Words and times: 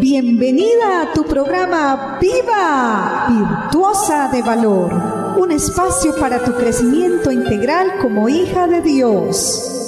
Bienvenida 0.00 1.02
a 1.02 1.12
tu 1.12 1.24
programa 1.24 2.18
Viva, 2.20 3.26
Virtuosa 3.28 4.28
de 4.32 4.42
Valor, 4.42 4.92
un 5.38 5.52
espacio 5.52 6.16
para 6.18 6.42
tu 6.42 6.52
crecimiento 6.54 7.30
integral 7.30 7.98
como 8.02 8.28
hija 8.28 8.66
de 8.66 8.80
Dios. 8.80 9.83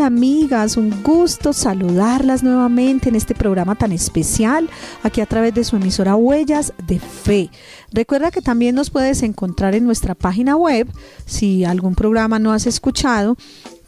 Amigas, 0.00 0.76
un 0.76 1.02
gusto 1.02 1.52
saludarlas 1.52 2.42
nuevamente 2.42 3.08
en 3.08 3.14
este 3.14 3.34
programa 3.34 3.74
tan 3.74 3.92
especial, 3.92 4.68
aquí 5.02 5.20
a 5.20 5.26
través 5.26 5.54
de 5.54 5.64
su 5.64 5.76
emisora 5.76 6.16
Huellas 6.16 6.72
de 6.86 6.98
Fe. 6.98 7.50
Recuerda 7.92 8.30
que 8.30 8.42
también 8.42 8.74
nos 8.74 8.90
puedes 8.90 9.22
encontrar 9.22 9.74
en 9.74 9.84
nuestra 9.84 10.14
página 10.14 10.56
web. 10.56 10.88
Si 11.26 11.64
algún 11.64 11.94
programa 11.94 12.38
no 12.38 12.52
has 12.52 12.66
escuchado, 12.66 13.36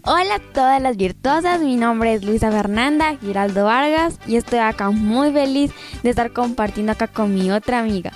Hola 0.05 0.35
a 0.35 0.53
todas 0.53 0.83
las 0.83 0.99
virtuosas, 0.99 1.63
mi 1.63 1.77
nombre 1.77 2.13
es 2.13 2.23
Luisa 2.23 2.51
Fernanda 2.51 3.17
Giraldo 3.17 3.65
Vargas 3.65 4.19
y 4.27 4.37
estoy 4.37 4.59
acá 4.59 4.91
muy 4.91 5.33
feliz 5.33 5.71
de 6.03 6.11
estar 6.11 6.31
compartiendo 6.35 6.93
acá 6.93 7.07
con 7.07 7.35
mi 7.35 7.51
otra 7.51 7.79
amiga. 7.79 8.13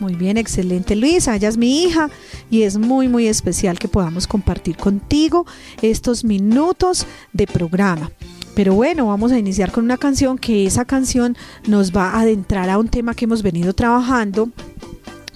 Muy 0.00 0.14
bien, 0.14 0.38
excelente 0.38 0.96
Luisa, 0.96 1.36
ella 1.36 1.50
es 1.50 1.58
mi 1.58 1.84
hija 1.84 2.08
y 2.52 2.64
es 2.64 2.76
muy 2.76 3.08
muy 3.08 3.28
especial 3.28 3.78
que 3.78 3.88
podamos 3.88 4.26
compartir 4.26 4.76
contigo 4.76 5.46
estos 5.80 6.22
minutos 6.22 7.06
de 7.32 7.46
programa. 7.46 8.12
Pero 8.54 8.74
bueno, 8.74 9.06
vamos 9.06 9.32
a 9.32 9.38
iniciar 9.38 9.72
con 9.72 9.84
una 9.84 9.96
canción 9.96 10.36
que 10.36 10.66
esa 10.66 10.84
canción 10.84 11.34
nos 11.66 11.96
va 11.96 12.10
a 12.10 12.20
adentrar 12.20 12.68
a 12.68 12.76
un 12.76 12.88
tema 12.88 13.14
que 13.14 13.24
hemos 13.24 13.42
venido 13.42 13.72
trabajando 13.72 14.50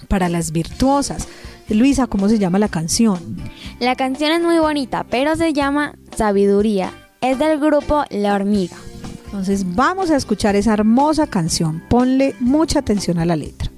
para 0.07 0.29
las 0.29 0.51
virtuosas. 0.51 1.27
Luisa, 1.69 2.05
¿cómo 2.05 2.29
se 2.29 2.37
llama 2.37 2.59
la 2.59 2.69
canción? 2.69 3.37
La 3.79 3.95
canción 3.95 4.31
es 4.31 4.41
muy 4.43 4.59
bonita, 4.59 5.03
pero 5.09 5.35
se 5.35 5.53
llama 5.53 5.95
Sabiduría. 6.15 6.93
Es 7.19 7.39
del 7.39 7.59
grupo 7.59 8.05
La 8.11 8.35
Hormiga. 8.35 8.77
Entonces 9.25 9.65
vamos 9.75 10.11
a 10.11 10.17
escuchar 10.17 10.55
esa 10.55 10.75
hermosa 10.75 11.25
canción. 11.25 11.81
Ponle 11.89 12.35
mucha 12.39 12.77
atención 12.77 13.17
a 13.17 13.25
la 13.25 13.35
letra. 13.35 13.71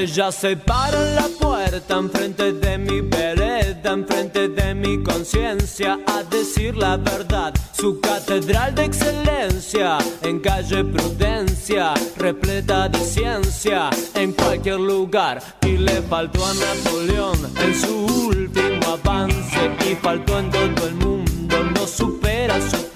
Ella 0.00 0.32
se 0.32 0.56
para 0.56 0.96
en 0.96 1.14
la 1.14 1.28
puerta 1.38 1.98
enfrente 1.98 2.54
de 2.54 2.78
mi 2.78 3.02
vereda, 3.02 3.92
enfrente 3.92 4.48
de 4.48 4.74
mi 4.74 5.02
conciencia, 5.02 5.98
a 6.06 6.22
decir 6.22 6.74
la 6.74 6.96
verdad. 6.96 7.52
Su 7.72 8.00
catedral 8.00 8.74
de 8.74 8.86
excelencia, 8.86 9.98
en 10.22 10.40
calle 10.40 10.84
Prudencia, 10.84 11.92
repleta 12.16 12.88
de 12.88 12.98
ciencia, 12.98 13.90
en 14.14 14.32
cualquier 14.32 14.80
lugar. 14.80 15.42
Y 15.66 15.76
le 15.76 16.00
faltó 16.00 16.46
a 16.46 16.54
Napoleón 16.54 17.38
en 17.62 17.78
su 17.78 18.06
último 18.06 18.80
avance, 19.04 19.70
y 19.86 19.94
faltó 19.96 20.38
en 20.38 20.50
todo 20.50 20.88
el 20.88 20.94
mundo, 20.94 21.62
no 21.74 21.86
supera 21.86 22.58
su 22.70 22.89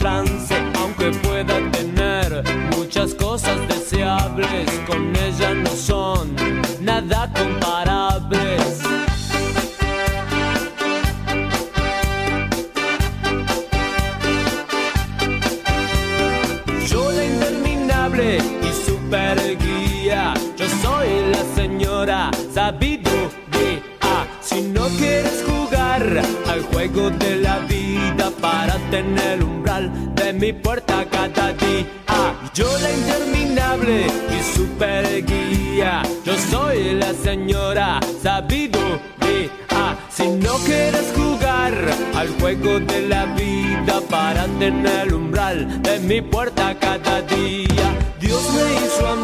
tener 28.94 29.32
el 29.38 29.42
umbral 29.42 30.14
de 30.14 30.32
mi 30.32 30.52
puerta 30.52 31.04
cada 31.10 31.52
día. 31.52 31.84
Yo 32.54 32.68
la 32.78 32.92
interminable 32.92 34.06
y 34.06 34.56
super 34.56 35.04
guía, 35.26 36.02
yo 36.24 36.34
soy 36.52 36.94
la 36.94 37.12
señora 37.12 37.98
sabiduría. 38.22 39.50
Si 40.10 40.28
no 40.28 40.54
quieres 40.68 41.12
jugar 41.16 41.74
al 42.14 42.28
juego 42.38 42.78
de 42.78 43.08
la 43.08 43.24
vida 43.34 44.00
para 44.08 44.44
tener 44.60 45.08
el 45.08 45.14
umbral 45.14 45.82
de 45.82 45.98
mi 45.98 46.20
puerta 46.20 46.78
cada 46.78 47.20
día, 47.22 47.88
Dios 48.20 48.42
me 48.54 48.86
hizo 48.86 49.08
a 49.08 49.16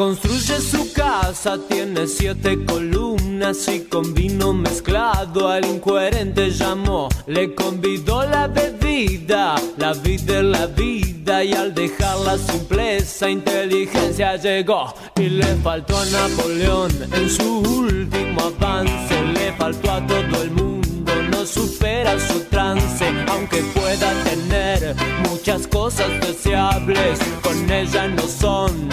construye 0.00 0.58
su 0.62 0.94
casa, 0.94 1.58
tiene 1.68 2.06
siete 2.06 2.64
columnas 2.64 3.68
y 3.68 3.80
con 3.80 4.14
vino 4.14 4.54
mezclado 4.54 5.46
al 5.46 5.66
incoherente 5.66 6.50
llamó. 6.52 7.10
Le 7.26 7.54
convidó 7.54 8.24
la 8.24 8.48
bebida, 8.48 9.56
la 9.76 9.92
vida 9.92 10.38
es 10.38 10.44
la 10.44 10.66
vida 10.68 11.44
y 11.44 11.52
al 11.52 11.74
dejar 11.74 12.18
la 12.20 12.38
simpleza, 12.38 13.28
inteligencia 13.28 14.36
llegó. 14.36 14.94
Y 15.16 15.28
le 15.28 15.54
faltó 15.56 15.98
a 15.98 16.06
Napoleón 16.06 16.90
en 17.12 17.28
su 17.28 17.58
último 17.58 18.40
avance, 18.40 19.22
le 19.34 19.52
faltó 19.52 19.90
a 19.90 20.06
todo 20.06 20.42
el 20.42 20.50
mundo 20.52 20.70
no 21.30 21.46
supera 21.46 22.18
su 22.18 22.40
trance, 22.44 23.06
aunque 23.28 23.62
pueda 23.74 24.12
tener 24.24 24.94
muchas 25.28 25.66
cosas 25.66 26.08
deseables, 26.20 27.18
con 27.42 27.70
ella 27.70 28.08
no 28.08 28.22
son 28.22 28.89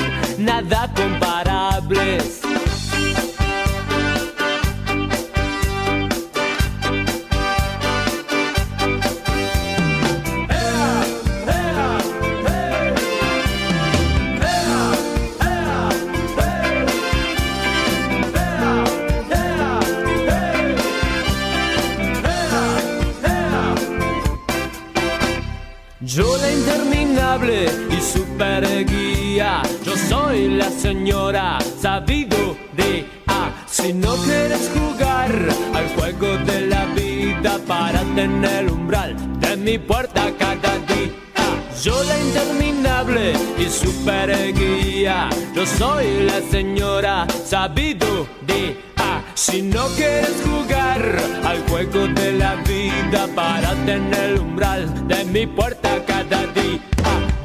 de 51.85 52.32
la 52.32 52.56
vida 52.56 53.28
para 53.35 53.76
tener 53.85 54.32
el 54.32 54.40
umbral 54.40 55.08
de 55.08 55.24
mi 55.26 55.46
puerta 55.46 56.03
cada 56.08 56.47
día, 56.47 56.79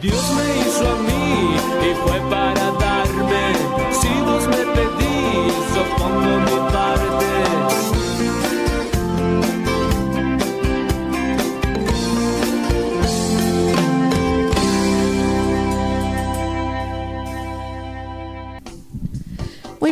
Dios 0.01 0.35
me 0.35 0.61
hizo 0.61 0.89
a 0.89 0.97
mí 1.03 1.55
y 1.83 1.95
fue 1.97 2.19
para 2.31 2.72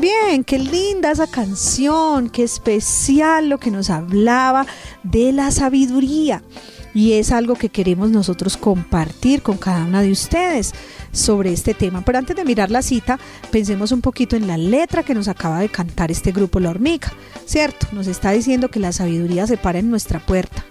Bien, 0.01 0.45
qué 0.45 0.59
linda 0.59 1.11
esa 1.11 1.27
canción, 1.27 2.31
qué 2.31 2.43
especial 2.43 3.51
lo 3.51 3.59
que 3.59 3.71
nos 3.71 3.91
hablaba 3.91 4.65
de 5.03 5.31
la 5.31 5.51
sabiduría. 5.51 6.43
Y 6.95 7.13
es 7.13 7.31
algo 7.31 7.55
que 7.55 7.69
queremos 7.69 8.11
nosotros 8.11 8.57
compartir 8.57 9.43
con 9.43 9.59
cada 9.59 9.85
una 9.85 10.01
de 10.01 10.11
ustedes 10.11 10.73
sobre 11.13 11.53
este 11.53 11.75
tema. 11.75 12.03
Pero 12.03 12.17
antes 12.17 12.35
de 12.35 12.47
mirar 12.47 12.71
la 12.71 12.81
cita, 12.81 13.19
pensemos 13.51 13.93
un 13.93 14.01
poquito 14.01 14.37
en 14.37 14.47
la 14.47 14.57
letra 14.57 15.03
que 15.03 15.13
nos 15.13 15.29
acaba 15.29 15.61
de 15.61 15.69
cantar 15.69 16.11
este 16.11 16.33
grupo 16.33 16.61
La 16.61 16.71
Hormiga, 16.71 17.13
¿cierto? 17.45 17.87
Nos 17.93 18.07
está 18.07 18.31
diciendo 18.31 18.71
que 18.71 18.81
la 18.81 18.93
sabiduría 18.93 19.47
se 19.47 19.59
para 19.59 19.81
en 19.81 19.91
nuestra 19.91 20.19
puerta, 20.19 20.65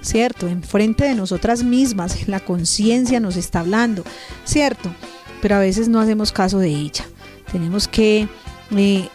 ¿cierto? 0.00 0.46
Enfrente 0.46 1.04
de 1.04 1.16
nosotras 1.16 1.64
mismas, 1.64 2.28
la 2.28 2.38
conciencia 2.38 3.18
nos 3.18 3.36
está 3.36 3.60
hablando, 3.60 4.04
¿cierto? 4.44 4.94
Pero 5.42 5.56
a 5.56 5.60
veces 5.60 5.88
no 5.88 5.98
hacemos 5.98 6.30
caso 6.30 6.60
de 6.60 6.68
ella. 6.68 7.04
Tenemos 7.50 7.88
que 7.88 8.28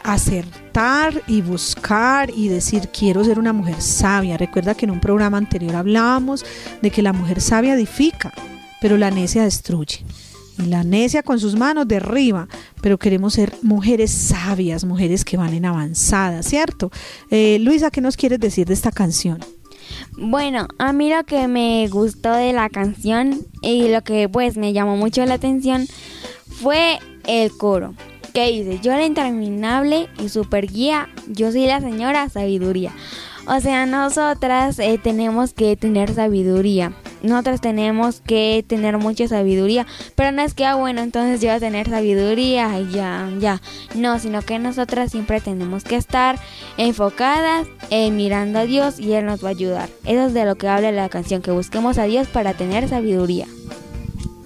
acertar 0.03 1.21
y 1.27 1.41
buscar 1.41 2.29
y 2.29 2.47
decir 2.47 2.89
quiero 2.89 3.23
ser 3.23 3.39
una 3.39 3.53
mujer 3.53 3.81
sabia. 3.81 4.37
Recuerda 4.37 4.75
que 4.75 4.85
en 4.85 4.91
un 4.91 4.99
programa 4.99 5.37
anterior 5.37 5.75
hablábamos 5.75 6.45
de 6.81 6.91
que 6.91 7.01
la 7.01 7.13
mujer 7.13 7.41
sabia 7.41 7.73
edifica, 7.73 8.33
pero 8.79 8.97
la 8.97 9.11
necia 9.11 9.43
destruye. 9.43 10.05
Y 10.57 10.63
la 10.63 10.83
necia 10.83 11.23
con 11.23 11.39
sus 11.39 11.55
manos 11.55 11.87
derriba, 11.87 12.47
pero 12.81 12.97
queremos 12.97 13.33
ser 13.33 13.53
mujeres 13.61 14.11
sabias, 14.11 14.83
mujeres 14.83 15.25
que 15.25 15.37
van 15.37 15.53
en 15.53 15.65
avanzada, 15.65 16.43
¿cierto? 16.43 16.91
Eh, 17.29 17.57
Luisa, 17.59 17.89
¿qué 17.89 18.01
nos 18.01 18.17
quieres 18.17 18.39
decir 18.39 18.67
de 18.67 18.73
esta 18.73 18.91
canción? 18.91 19.39
Bueno, 20.17 20.67
a 20.77 20.93
mí 20.93 21.09
lo 21.09 21.23
que 21.23 21.47
me 21.47 21.87
gustó 21.89 22.33
de 22.33 22.53
la 22.53 22.69
canción 22.69 23.39
y 23.61 23.89
lo 23.89 24.03
que 24.03 24.29
pues 24.29 24.57
me 24.57 24.73
llamó 24.73 24.97
mucho 24.97 25.25
la 25.25 25.35
atención 25.35 25.87
fue 26.47 26.99
el 27.25 27.51
coro. 27.57 27.93
Que 28.33 28.51
dice, 28.51 28.79
yo 28.81 28.91
la 28.93 29.05
interminable 29.05 30.07
y 30.19 30.29
super 30.29 30.67
guía, 30.67 31.09
yo 31.27 31.51
soy 31.51 31.65
la 31.65 31.81
señora 31.81 32.29
sabiduría. 32.29 32.93
O 33.47 33.59
sea, 33.59 33.85
nosotras 33.85 34.77
eh, 34.79 34.99
tenemos 35.01 35.53
que 35.53 35.75
tener 35.75 36.13
sabiduría. 36.13 36.93
Nosotras 37.23 37.59
tenemos 37.59 38.21
que 38.21 38.63
tener 38.67 38.97
mucha 38.97 39.27
sabiduría. 39.27 39.87
Pero 40.15 40.31
no 40.31 40.41
es 40.41 40.53
que, 40.53 40.65
ah, 40.65 40.75
bueno, 40.75 41.01
entonces 41.01 41.41
yo 41.41 41.47
voy 41.47 41.57
a 41.57 41.59
tener 41.59 41.89
sabiduría 41.89 42.79
y 42.79 42.91
ya, 42.91 43.29
ya. 43.39 43.61
No, 43.95 44.19
sino 44.19 44.41
que 44.41 44.59
nosotras 44.59 45.11
siempre 45.11 45.41
tenemos 45.41 45.83
que 45.83 45.95
estar 45.95 46.39
enfocadas, 46.77 47.67
eh, 47.89 48.11
mirando 48.11 48.59
a 48.59 48.65
Dios 48.65 48.99
y 48.99 49.13
Él 49.13 49.25
nos 49.25 49.43
va 49.43 49.49
a 49.49 49.51
ayudar. 49.51 49.89
Eso 50.05 50.27
es 50.27 50.33
de 50.33 50.45
lo 50.45 50.55
que 50.55 50.67
habla 50.67 50.91
la 50.91 51.09
canción, 51.09 51.41
que 51.41 51.51
busquemos 51.51 51.97
a 51.97 52.03
Dios 52.03 52.27
para 52.27 52.53
tener 52.53 52.87
sabiduría. 52.87 53.47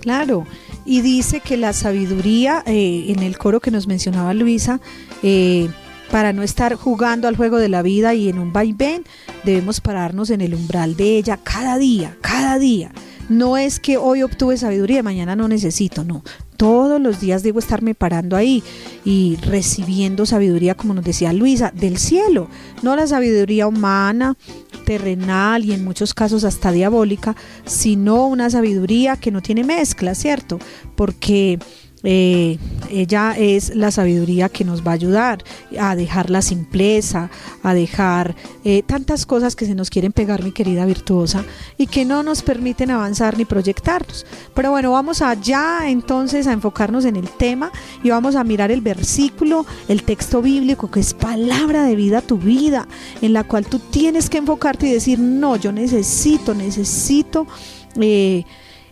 Claro, 0.02 0.46
y 0.86 1.02
dice 1.02 1.40
que 1.40 1.58
la 1.58 1.74
sabiduría, 1.74 2.64
eh, 2.66 3.06
en 3.10 3.24
el 3.24 3.38
coro 3.38 3.60
que 3.60 3.72
nos 3.72 3.88
mencionaba 3.88 4.34
Luisa, 4.34 4.80
eh, 5.24 5.68
para 6.12 6.32
no 6.32 6.44
estar 6.44 6.76
jugando 6.76 7.28
al 7.28 7.36
juego 7.36 7.58
de 7.58 7.70
la 7.70 7.82
vida 7.82 8.14
y 8.14 8.30
en 8.30 8.40
un 8.40 8.54
vaivén, 8.54 9.04
debemos 9.44 9.82
pararnos 9.82 10.30
en 10.30 10.42
el 10.42 10.54
umbral 10.54 10.96
de 10.96 11.18
ella 11.18 11.38
cada 11.44 11.78
día, 11.78 12.16
cada 12.22 12.60
día. 12.60 12.92
No 13.28 13.58
es 13.58 13.80
que 13.80 13.98
hoy 13.98 14.22
obtuve 14.22 14.56
sabiduría 14.56 15.02
mañana 15.02 15.36
no 15.36 15.48
necesito, 15.48 16.04
no. 16.04 16.24
Todos 16.66 17.00
los 17.00 17.20
días 17.22 17.44
debo 17.44 17.60
estarme 17.60 17.94
parando 17.94 18.36
ahí 18.36 18.64
y 19.06 19.36
recibiendo 19.36 20.26
sabiduría, 20.26 20.74
como 20.74 20.96
nos 20.96 21.06
decía 21.06 21.32
Luisa, 21.32 21.70
del 21.70 22.00
cielo, 22.00 22.48
no 22.82 22.96
la 22.96 23.06
sabiduría 23.06 23.68
humana, 23.68 24.36
terrenal 24.84 25.64
y 25.64 25.74
en 25.74 25.86
muchos 25.86 26.16
casos 26.16 26.44
hasta 26.44 26.72
diabólica, 26.72 27.36
sino 27.68 28.26
una 28.26 28.50
sabiduría 28.50 29.16
que 29.16 29.30
no 29.30 29.44
tiene 29.44 29.64
mezcla, 29.64 30.16
¿cierto? 30.16 30.58
Porque 30.96 31.60
eh, 32.06 32.60
ella 32.92 33.36
es 33.38 33.76
la 33.76 33.90
sabiduría 33.90 34.48
que 34.50 34.64
nos 34.64 34.86
va 34.86 34.92
a 34.92 34.94
ayudar 34.94 35.44
a 35.80 35.96
dejar 35.96 36.30
la 36.30 36.44
simpleza, 36.44 37.32
a 37.64 37.74
dejar 37.74 38.36
eh, 38.64 38.84
tantas 38.84 39.26
cosas 39.26 39.56
que 39.56 39.66
se 39.66 39.74
nos 39.74 39.90
quieren 39.90 40.12
pegar, 40.12 40.44
mi 40.44 40.52
querida 40.52 40.86
virtuosa, 40.86 41.44
y 41.78 41.88
que 41.88 42.06
no 42.06 42.22
nos 42.22 42.44
permiten 42.44 42.92
avanzar 42.92 43.38
ni 43.38 43.46
proyectarnos. 43.46 44.26
Pero 44.54 44.70
bueno, 44.70 44.92
vamos 44.92 45.22
allá 45.24 45.90
entonces 45.90 46.46
a 46.46 46.54
enfocarnos 46.54 47.06
en 47.06 47.16
el 47.16 47.28
tema 47.28 47.72
y 48.04 48.12
vamos 48.12 48.36
a 48.36 48.44
mirar 48.44 48.72
el 48.72 48.82
versículo, 48.82 49.66
el 49.88 50.04
texto 50.04 50.44
bíblico, 50.44 50.92
que 50.92 51.00
es 51.00 51.14
palabra 51.16 51.84
de 51.86 51.96
vida 51.96 52.22
tu 52.22 52.38
vida, 52.38 52.88
en 53.22 53.34
la 53.34 53.44
cual 53.44 53.66
tú 53.66 53.80
tienes 53.80 54.30
que 54.30 54.38
enfocarte 54.38 54.88
y 54.88 54.94
decir, 54.94 55.20
no, 55.20 55.56
yo 55.56 55.72
necesito, 55.72 56.54
necesito... 56.54 57.48
Eh, 58.00 58.44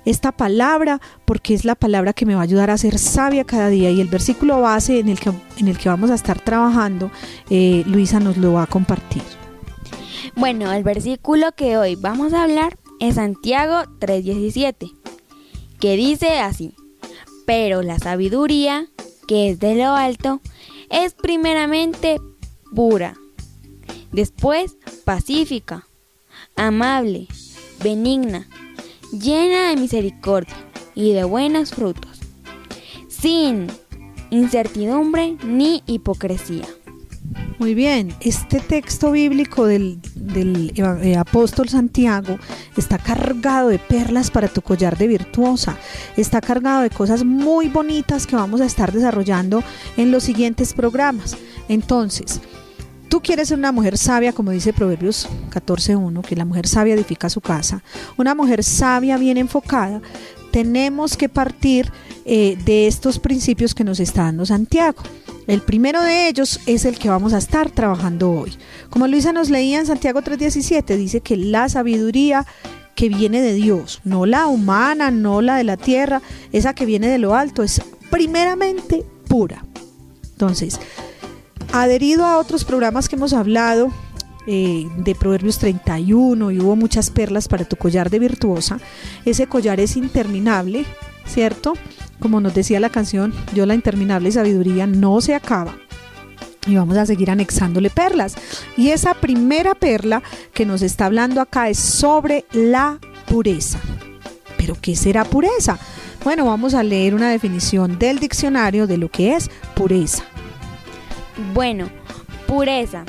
esta 0.06 0.32
palabra 0.32 1.00
porque 1.26 1.54
es 1.54 1.66
la 1.66 1.76
palabra 1.76 2.14
que 2.14 2.26
me 2.26 2.36
va 2.36 2.42
a 2.42 2.44
ayudar 2.44 2.70
a 2.70 2.78
ser 2.78 3.00
sabia 3.00 3.44
cada 3.44 3.70
día 3.70 3.90
y 3.92 4.02
el 4.02 4.08
versículo 4.08 4.62
base 4.62 5.00
en 5.00 5.10
el 5.10 5.20
que, 5.20 5.32
en 5.58 5.68
el 5.68 5.78
que 5.78 5.90
vamos 5.90 6.12
a 6.12 6.16
estar 6.16 6.40
trabajando, 6.40 7.12
eh, 7.50 7.84
Luisa 7.88 8.20
nos 8.20 8.38
lo 8.38 8.54
va 8.54 8.64
a 8.64 8.68
compartir. 8.68 9.24
Bueno, 10.36 10.72
el 10.72 10.84
versículo 10.84 11.52
que 11.54 11.78
hoy 11.78 11.96
vamos 11.96 12.34
a 12.34 12.44
hablar 12.44 12.78
es 13.00 13.16
Santiago 13.16 13.84
3:17, 14.00 14.92
que 15.80 15.96
dice 15.96 16.40
así, 16.40 16.74
pero 17.46 17.82
la 17.82 18.00
sabiduría, 18.00 18.88
que 19.28 19.50
es 19.50 19.60
de 19.60 19.76
lo 19.76 19.94
alto, 19.94 20.42
es 20.90 21.14
primeramente 21.14 22.20
pura, 22.74 23.16
después 24.12 24.78
pacífica, 25.04 25.86
amable, 26.56 27.28
benigna, 27.84 28.48
llena 29.14 29.70
de 29.70 29.78
misericordia 29.78 30.56
y 30.96 31.14
de 31.14 31.24
buenos 31.24 31.72
frutos, 31.72 32.20
sin 33.08 33.68
incertidumbre 34.30 35.38
ni 35.46 35.84
hipocresía. 35.86 36.66
Muy 37.60 37.76
bien, 37.76 38.14
este 38.20 38.60
texto 38.60 39.12
bíblico 39.12 39.66
del, 39.66 40.00
del 40.16 40.74
eh, 40.76 41.16
apóstol 41.16 41.70
Santiago 41.70 42.38
está 42.76 42.98
cargado 42.98 43.70
de 43.70 43.80
perlas 43.80 44.32
para 44.32 44.48
tu 44.48 44.62
collar 44.62 44.98
de 44.98 45.08
virtuosa, 45.08 45.78
está 46.18 46.42
cargado 46.42 46.82
de 46.82 46.90
cosas 46.90 47.24
muy 47.24 47.70
bonitas 47.70 48.28
que 48.28 48.36
vamos 48.36 48.60
a 48.60 48.66
estar 48.66 48.92
desarrollando 48.92 49.64
en 49.96 50.12
los 50.12 50.24
siguientes 50.24 50.74
programas. 50.74 51.38
Entonces, 51.70 52.42
tú 53.14 53.22
quieres 53.22 53.50
ser 53.50 53.60
una 53.60 53.72
mujer 53.72 53.96
sabia, 53.96 54.34
como 54.34 54.50
dice 54.50 54.74
Proverbios 54.74 55.30
14.1, 55.52 56.26
que 56.26 56.36
la 56.36 56.46
mujer 56.46 56.68
sabia 56.68 56.96
edifica 56.96 57.30
su 57.30 57.42
casa, 57.42 57.84
una 58.18 58.34
mujer 58.34 58.64
sabia 58.64 59.20
bien 59.20 59.38
enfocada, 59.38 60.02
tenemos 60.50 61.16
que 61.16 61.30
partir 61.30 61.92
eh, 62.26 62.58
de 62.66 62.88
estos 62.88 63.20
principios 63.20 63.76
que 63.76 63.84
nos 63.84 64.00
está 64.00 64.24
dando 64.24 64.48
Santiago. 64.48 65.04
El 65.46 65.62
primero 65.62 66.02
de 66.02 66.28
ellos 66.28 66.60
es 66.66 66.86
el 66.86 66.98
que 66.98 67.08
vamos 67.08 67.34
a 67.34 67.38
estar 67.38 67.70
trabajando 67.70 68.32
hoy. 68.32 68.58
Como 68.90 69.08
Luisa 69.08 69.32
nos 69.32 69.52
leía 69.52 69.78
en 69.78 69.86
Santiago 69.86 70.24
3:17, 70.24 70.98
dice 70.98 71.22
que 71.22 71.38
la 71.38 71.70
sabiduría 71.70 72.48
que 72.96 73.10
viene 73.10 73.44
de 73.44 73.54
Dios, 73.54 74.02
no 74.04 74.26
la 74.26 74.48
humana, 74.48 75.12
no 75.12 75.44
la 75.44 75.58
de 75.58 75.66
la 75.66 75.78
tierra, 75.78 76.24
esa 76.52 76.74
que 76.74 76.88
viene 76.88 77.10
de 77.10 77.20
lo 77.20 77.36
alto, 77.36 77.62
es 77.62 77.80
primeramente 78.10 79.06
pura. 79.28 79.64
Entonces, 80.32 80.80
adherido 81.74 82.26
a 82.26 82.38
otros 82.38 82.64
programas 82.64 83.10
que 83.10 83.16
hemos 83.16 83.34
hablado 83.34 83.92
eh, 84.46 84.88
de 84.98 85.16
Proverbios 85.16 85.58
31 85.58 86.52
y 86.52 86.60
hubo 86.60 86.76
muchas 86.76 87.10
perlas 87.10 87.48
para 87.48 87.66
tu 87.66 87.76
collar 87.76 88.10
de 88.10 88.20
virtuosa, 88.20 88.80
ese 89.26 89.48
collar 89.48 89.80
es 89.80 89.98
interminable, 89.98 90.86
¿cierto? 91.26 91.74
Como 92.20 92.40
nos 92.40 92.54
decía 92.54 92.80
la 92.80 92.90
canción, 92.90 93.34
yo 93.56 93.66
la 93.66 93.74
interminable 93.74 94.32
sabiduría 94.32 94.86
no 94.86 95.20
se 95.20 95.34
acaba. 95.34 95.76
Y 96.68 96.76
vamos 96.76 96.96
a 96.96 97.06
seguir 97.06 97.30
anexándole 97.30 97.90
perlas. 97.90 98.36
Y 98.78 98.90
esa 98.90 99.16
primera 99.16 99.76
perla 99.76 100.24
que 100.54 100.66
nos 100.66 100.82
está 100.82 101.08
hablando 101.08 101.42
acá 101.42 101.70
es 101.70 101.78
sobre 101.78 102.46
la 102.54 103.00
pureza. 103.28 103.80
¿Pero 104.58 104.78
qué 104.80 104.96
será 104.96 105.26
pureza? 105.26 105.78
Bueno, 106.24 106.46
vamos 106.46 106.74
a 106.74 106.84
leer 106.84 107.16
una 107.16 107.32
definición 107.32 108.00
del 108.00 108.20
diccionario 108.20 108.88
de 108.88 108.98
lo 108.98 109.10
que 109.10 109.36
es 109.36 109.50
pureza. 109.76 110.24
Bueno, 111.54 111.90
pureza. 112.48 113.06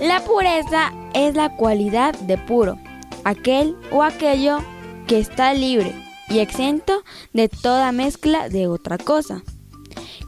La 0.00 0.24
pureza 0.24 0.92
es 1.14 1.34
la 1.34 1.56
cualidad 1.56 2.14
de 2.20 2.38
puro, 2.38 2.76
aquel 3.24 3.76
o 3.90 4.02
aquello 4.02 4.58
que 5.06 5.18
está 5.18 5.54
libre 5.54 5.94
y 6.28 6.40
exento 6.40 7.02
de 7.32 7.48
toda 7.48 7.92
mezcla 7.92 8.48
de 8.48 8.66
otra 8.66 8.98
cosa, 8.98 9.42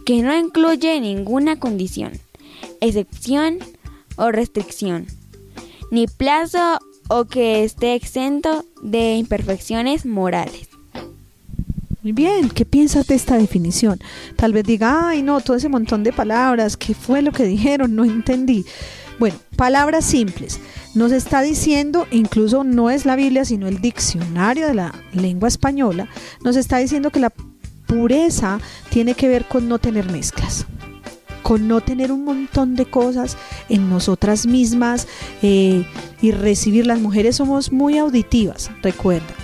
que 0.07 0.23
no 0.23 0.37
incluye 0.37 1.01
ninguna 1.01 1.59
condición, 1.59 2.13
excepción 2.81 3.59
o 4.17 4.31
restricción, 4.31 5.07
ni 5.91 6.07
plazo 6.07 6.79
o 7.09 7.25
que 7.25 7.65
esté 7.65 7.95
exento 7.95 8.65
de 8.83 9.17
imperfecciones 9.17 10.07
morales. 10.07 10.68
Muy 12.03 12.13
bien, 12.13 12.49
¿qué 12.51 12.65
piensas 12.65 13.09
de 13.09 13.17
esta 13.17 13.37
definición? 13.37 13.99
Tal 14.37 14.53
vez 14.53 14.63
diga, 14.65 15.09
ay 15.09 15.23
no, 15.23 15.41
todo 15.41 15.57
ese 15.57 15.69
montón 15.69 16.05
de 16.05 16.13
palabras, 16.13 16.77
¿qué 16.77 16.95
fue 16.95 17.23
lo 17.23 17.33
que 17.33 17.43
dijeron? 17.43 17.97
No 17.97 18.05
entendí. 18.05 18.65
Bueno, 19.19 19.37
palabras 19.57 20.05
simples. 20.05 20.61
Nos 20.95 21.11
está 21.11 21.43
diciendo, 21.43 22.07
incluso 22.13 22.63
no 22.63 22.89
es 22.89 23.05
la 23.05 23.17
Biblia, 23.17 23.45
sino 23.45 23.67
el 23.67 23.81
diccionario 23.81 24.69
de 24.69 24.75
la 24.75 24.95
lengua 25.13 25.49
española, 25.49 26.09
nos 26.45 26.55
está 26.55 26.79
diciendo 26.79 27.11
que 27.11 27.19
la 27.19 27.33
pureza 27.87 28.61
tiene 28.91 29.15
que 29.15 29.27
ver 29.27 29.47
con 29.47 29.69
no 29.69 29.79
tener 29.79 30.11
mezclas 30.11 30.67
con 31.43 31.67
no 31.67 31.81
tener 31.81 32.13
un 32.13 32.25
montón 32.25 32.77
de 32.77 32.85
cosas 32.85 33.39
en 33.71 33.89
nosotras 33.89 34.45
mismas 34.45 35.09
eh, 35.41 35.87
y 36.21 36.33
recibir. 36.33 36.87
Las 36.87 37.01
mujeres 37.01 37.37
somos 37.37 37.73
muy 37.73 37.97
auditivas, 37.97 38.71
recuerda. 38.83 39.35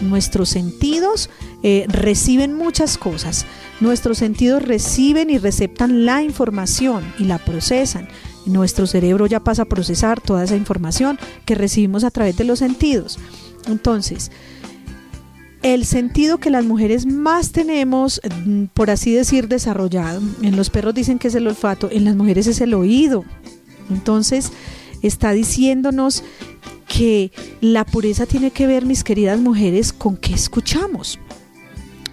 Nuestros 0.00 0.48
sentidos 0.48 1.30
eh, 1.66 1.86
reciben 1.88 2.52
muchas 2.52 2.98
cosas. 2.98 3.46
Nuestros 3.80 4.18
sentidos 4.18 4.62
reciben 4.62 5.30
y 5.30 5.38
receptan 5.38 6.04
la 6.04 6.22
información 6.22 7.02
y 7.18 7.24
la 7.24 7.38
procesan. 7.38 8.06
Nuestro 8.44 8.86
cerebro 8.86 9.26
ya 9.26 9.40
pasa 9.40 9.62
a 9.62 9.64
procesar 9.64 10.20
toda 10.20 10.44
esa 10.44 10.56
información 10.56 11.18
que 11.46 11.54
recibimos 11.54 12.04
a 12.04 12.10
través 12.10 12.36
de 12.36 12.44
los 12.44 12.58
sentidos. 12.58 13.18
Entonces, 13.66 14.30
el 15.62 15.86
sentido 15.86 16.36
que 16.36 16.50
las 16.50 16.66
mujeres 16.66 17.06
más 17.06 17.52
tenemos, 17.52 18.20
mm, 18.44 18.64
por 18.74 18.90
así 18.90 19.14
decir, 19.14 19.48
desarrollado. 19.48 20.20
En 20.42 20.56
los 20.56 20.68
perros 20.68 20.92
dicen 20.92 21.18
que 21.18 21.28
es 21.28 21.34
el 21.34 21.46
olfato, 21.46 21.88
en 21.90 22.04
las 22.04 22.14
mujeres 22.14 22.46
es 22.46 22.60
el 22.60 22.74
oído. 22.74 23.24
Entonces, 23.88 24.52
está 25.00 25.32
diciéndonos 25.32 26.24
que 26.86 27.32
la 27.62 27.86
pureza 27.86 28.26
tiene 28.26 28.50
que 28.50 28.66
ver, 28.66 28.84
mis 28.84 29.02
queridas 29.02 29.40
mujeres, 29.40 29.94
con 29.94 30.18
qué 30.18 30.34
escuchamos, 30.34 31.18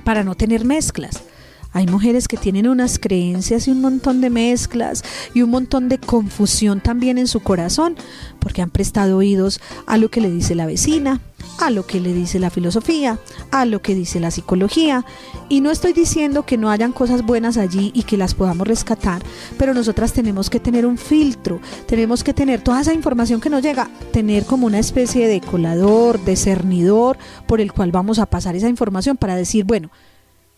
para 0.03 0.24
no 0.24 0.36
tener 0.36 0.65
mezclas. 0.65 1.24
Hay 1.73 1.87
mujeres 1.87 2.27
que 2.27 2.37
tienen 2.37 2.67
unas 2.67 2.99
creencias 2.99 3.67
y 3.67 3.71
un 3.71 3.81
montón 3.81 4.19
de 4.19 4.29
mezclas 4.29 5.03
y 5.33 5.41
un 5.41 5.51
montón 5.51 5.87
de 5.87 5.99
confusión 5.99 6.81
también 6.81 7.17
en 7.17 7.27
su 7.27 7.39
corazón, 7.39 7.95
porque 8.39 8.61
han 8.61 8.69
prestado 8.69 9.17
oídos 9.17 9.61
a 9.85 9.97
lo 9.97 10.09
que 10.09 10.19
le 10.19 10.29
dice 10.29 10.53
la 10.53 10.65
vecina, 10.65 11.21
a 11.59 11.69
lo 11.69 11.85
que 11.87 12.01
le 12.01 12.13
dice 12.13 12.39
la 12.39 12.49
filosofía, 12.49 13.19
a 13.51 13.65
lo 13.65 13.81
que 13.81 13.95
dice 13.95 14.19
la 14.19 14.31
psicología. 14.31 15.05
Y 15.47 15.61
no 15.61 15.71
estoy 15.71 15.93
diciendo 15.93 16.45
que 16.45 16.57
no 16.57 16.69
hayan 16.69 16.91
cosas 16.91 17.25
buenas 17.25 17.55
allí 17.57 17.91
y 17.93 18.03
que 18.03 18.17
las 18.17 18.33
podamos 18.33 18.67
rescatar, 18.67 19.23
pero 19.57 19.73
nosotras 19.73 20.11
tenemos 20.11 20.49
que 20.49 20.59
tener 20.59 20.85
un 20.85 20.97
filtro, 20.97 21.61
tenemos 21.87 22.23
que 22.23 22.33
tener 22.33 22.61
toda 22.61 22.81
esa 22.81 22.93
información 22.93 23.39
que 23.39 23.49
nos 23.49 23.61
llega, 23.61 23.89
tener 24.11 24.45
como 24.45 24.67
una 24.67 24.79
especie 24.79 25.27
de 25.27 25.39
colador, 25.39 26.19
de 26.25 26.35
cernidor 26.35 27.17
por 27.47 27.61
el 27.61 27.71
cual 27.71 27.91
vamos 27.91 28.19
a 28.19 28.25
pasar 28.25 28.55
esa 28.55 28.69
información 28.69 29.15
para 29.15 29.35
decir, 29.35 29.63
bueno, 29.63 29.89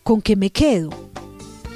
¿con 0.04 0.22
qué 0.22 0.36
me 0.36 0.50
quedo? 0.50 0.90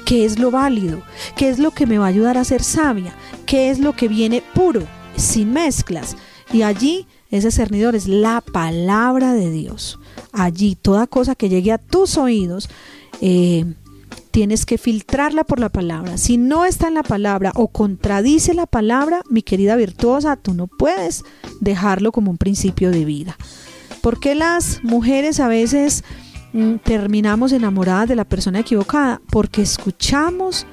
¿Qué 0.05 0.23
es 0.23 0.39
lo 0.39 0.51
válido? 0.51 1.01
¿Qué 1.35 1.49
es 1.49 1.59
lo 1.59 1.71
que 1.71 1.85
me 1.85 1.97
va 1.97 2.05
a 2.05 2.09
ayudar 2.09 2.37
a 2.37 2.45
ser 2.45 2.63
sabia? 2.63 3.13
¿Qué 3.45 3.69
es 3.69 3.79
lo 3.79 3.95
que 3.95 4.07
viene 4.07 4.41
puro, 4.53 4.83
sin 5.17 5.51
mezclas? 5.51 6.15
Y 6.53 6.61
allí 6.61 7.05
ese 7.29 7.51
cernidor 7.51 7.95
es 7.95 8.07
la 8.07 8.41
palabra 8.41 9.33
de 9.33 9.51
Dios. 9.51 9.99
Allí 10.31 10.75
toda 10.75 11.05
cosa 11.05 11.35
que 11.35 11.49
llegue 11.49 11.71
a 11.71 11.77
tus 11.77 12.17
oídos, 12.17 12.69
eh, 13.21 13.65
tienes 14.31 14.65
que 14.65 14.77
filtrarla 14.77 15.43
por 15.43 15.59
la 15.59 15.69
palabra. 15.69 16.17
Si 16.17 16.37
no 16.37 16.65
está 16.65 16.87
en 16.87 16.95
la 16.95 17.03
palabra 17.03 17.51
o 17.55 17.67
contradice 17.67 18.53
la 18.53 18.65
palabra, 18.65 19.21
mi 19.29 19.41
querida 19.41 19.75
virtuosa, 19.75 20.37
tú 20.37 20.53
no 20.53 20.67
puedes 20.67 21.23
dejarlo 21.59 22.11
como 22.11 22.31
un 22.31 22.37
principio 22.37 22.89
de 22.89 23.05
vida. 23.05 23.37
¿Por 24.01 24.19
qué 24.19 24.33
las 24.33 24.83
mujeres 24.83 25.39
a 25.39 25.47
veces 25.47 26.03
terminamos 26.83 27.51
enamoradas 27.51 28.09
de 28.09 28.15
la 28.15 28.25
persona 28.25 28.59
equivocada? 28.59 29.21
Porque 29.31 29.61
escuchamos 29.61 30.65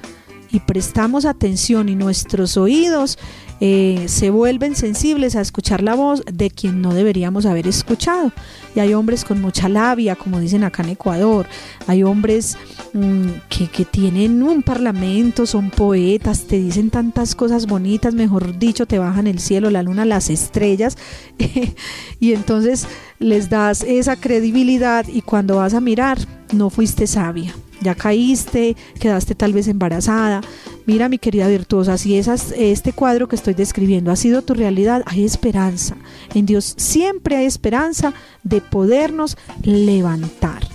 y 0.51 0.59
prestamos 0.61 1.25
atención 1.25 1.89
y 1.89 1.95
nuestros 1.95 2.57
oídos 2.57 3.17
eh, 3.59 4.05
se 4.07 4.29
vuelven 4.29 4.75
sensibles 4.75 5.35
a 5.35 5.41
escuchar 5.41 5.81
la 5.81 5.95
voz 5.95 6.23
de 6.31 6.51
quien 6.51 6.81
no 6.81 6.93
deberíamos 6.93 7.45
haber 7.45 7.67
escuchado. 7.67 8.31
Y 8.75 8.79
hay 8.79 8.93
hombres 8.93 9.25
con 9.25 9.41
mucha 9.41 9.67
labia, 9.67 10.15
como 10.15 10.39
dicen 10.39 10.63
acá 10.63 10.83
en 10.83 10.89
Ecuador. 10.89 11.47
Hay 11.87 12.03
hombres 12.03 12.57
mm, 12.93 13.29
que, 13.49 13.67
que 13.67 13.85
tienen 13.85 14.43
un 14.43 14.61
parlamento, 14.61 15.45
son 15.45 15.71
poetas, 15.71 16.43
te 16.43 16.57
dicen 16.59 16.89
tantas 16.89 17.33
cosas 17.33 17.65
bonitas, 17.65 18.13
mejor 18.13 18.57
dicho, 18.59 18.85
te 18.85 18.99
bajan 18.99 19.27
el 19.27 19.39
cielo, 19.39 19.69
la 19.71 19.83
luna, 19.83 20.05
las 20.05 20.29
estrellas. 20.29 20.97
y 22.19 22.33
entonces 22.33 22.87
les 23.19 23.49
das 23.49 23.83
esa 23.83 24.15
credibilidad 24.15 25.05
y 25.07 25.21
cuando 25.21 25.57
vas 25.57 25.73
a 25.73 25.81
mirar, 25.81 26.19
no 26.53 26.69
fuiste 26.69 27.07
sabia 27.07 27.55
ya 27.81 27.95
caíste, 27.95 28.75
quedaste 28.99 29.35
tal 29.35 29.53
vez 29.53 29.67
embarazada. 29.67 30.41
Mira, 30.85 31.09
mi 31.09 31.17
querida 31.17 31.47
virtuosa, 31.47 31.97
si 31.97 32.17
esas, 32.17 32.53
este 32.57 32.93
cuadro 32.93 33.27
que 33.27 33.35
estoy 33.35 33.53
describiendo 33.53 34.11
ha 34.11 34.15
sido 34.15 34.41
tu 34.41 34.53
realidad, 34.53 35.03
hay 35.05 35.25
esperanza. 35.25 35.95
En 36.33 36.45
Dios 36.45 36.73
siempre 36.77 37.35
hay 37.35 37.45
esperanza 37.45 38.13
de 38.43 38.61
podernos 38.61 39.37
levantar. 39.63 40.67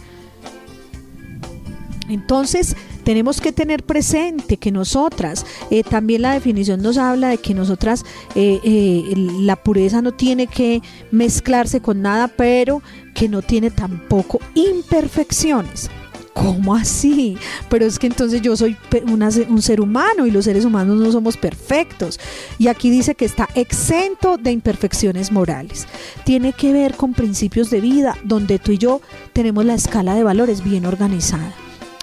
Entonces, 2.08 2.76
tenemos 3.04 3.40
que 3.40 3.52
tener 3.52 3.84
presente 3.84 4.56
que 4.56 4.70
nosotras, 4.70 5.44
eh, 5.70 5.82
también 5.82 6.22
la 6.22 6.32
definición 6.32 6.82
nos 6.82 6.98
habla 6.98 7.28
de 7.28 7.38
que 7.38 7.54
nosotras, 7.54 8.04
eh, 8.34 8.60
eh, 8.62 9.14
la 9.40 9.56
pureza 9.56 10.02
no 10.02 10.12
tiene 10.12 10.46
que 10.46 10.82
mezclarse 11.10 11.80
con 11.80 12.02
nada, 12.02 12.28
pero 12.28 12.82
que 13.14 13.28
no 13.28 13.42
tiene 13.42 13.70
tampoco 13.70 14.40
imperfecciones. 14.54 15.90
¿Cómo 16.34 16.74
así? 16.74 17.36
Pero 17.68 17.84
es 17.84 17.98
que 17.98 18.06
entonces 18.06 18.40
yo 18.40 18.56
soy 18.56 18.76
un 19.06 19.62
ser 19.62 19.80
humano 19.80 20.26
y 20.26 20.30
los 20.30 20.46
seres 20.46 20.64
humanos 20.64 20.96
no 20.96 21.12
somos 21.12 21.36
perfectos. 21.36 22.18
Y 22.58 22.68
aquí 22.68 22.90
dice 22.90 23.14
que 23.14 23.26
está 23.26 23.48
exento 23.54 24.38
de 24.38 24.50
imperfecciones 24.50 25.30
morales. 25.30 25.86
Tiene 26.24 26.52
que 26.52 26.72
ver 26.72 26.94
con 26.96 27.12
principios 27.12 27.70
de 27.70 27.80
vida 27.80 28.16
donde 28.24 28.58
tú 28.58 28.72
y 28.72 28.78
yo 28.78 29.02
tenemos 29.32 29.64
la 29.64 29.74
escala 29.74 30.14
de 30.14 30.22
valores 30.22 30.64
bien 30.64 30.86
organizada. 30.86 31.52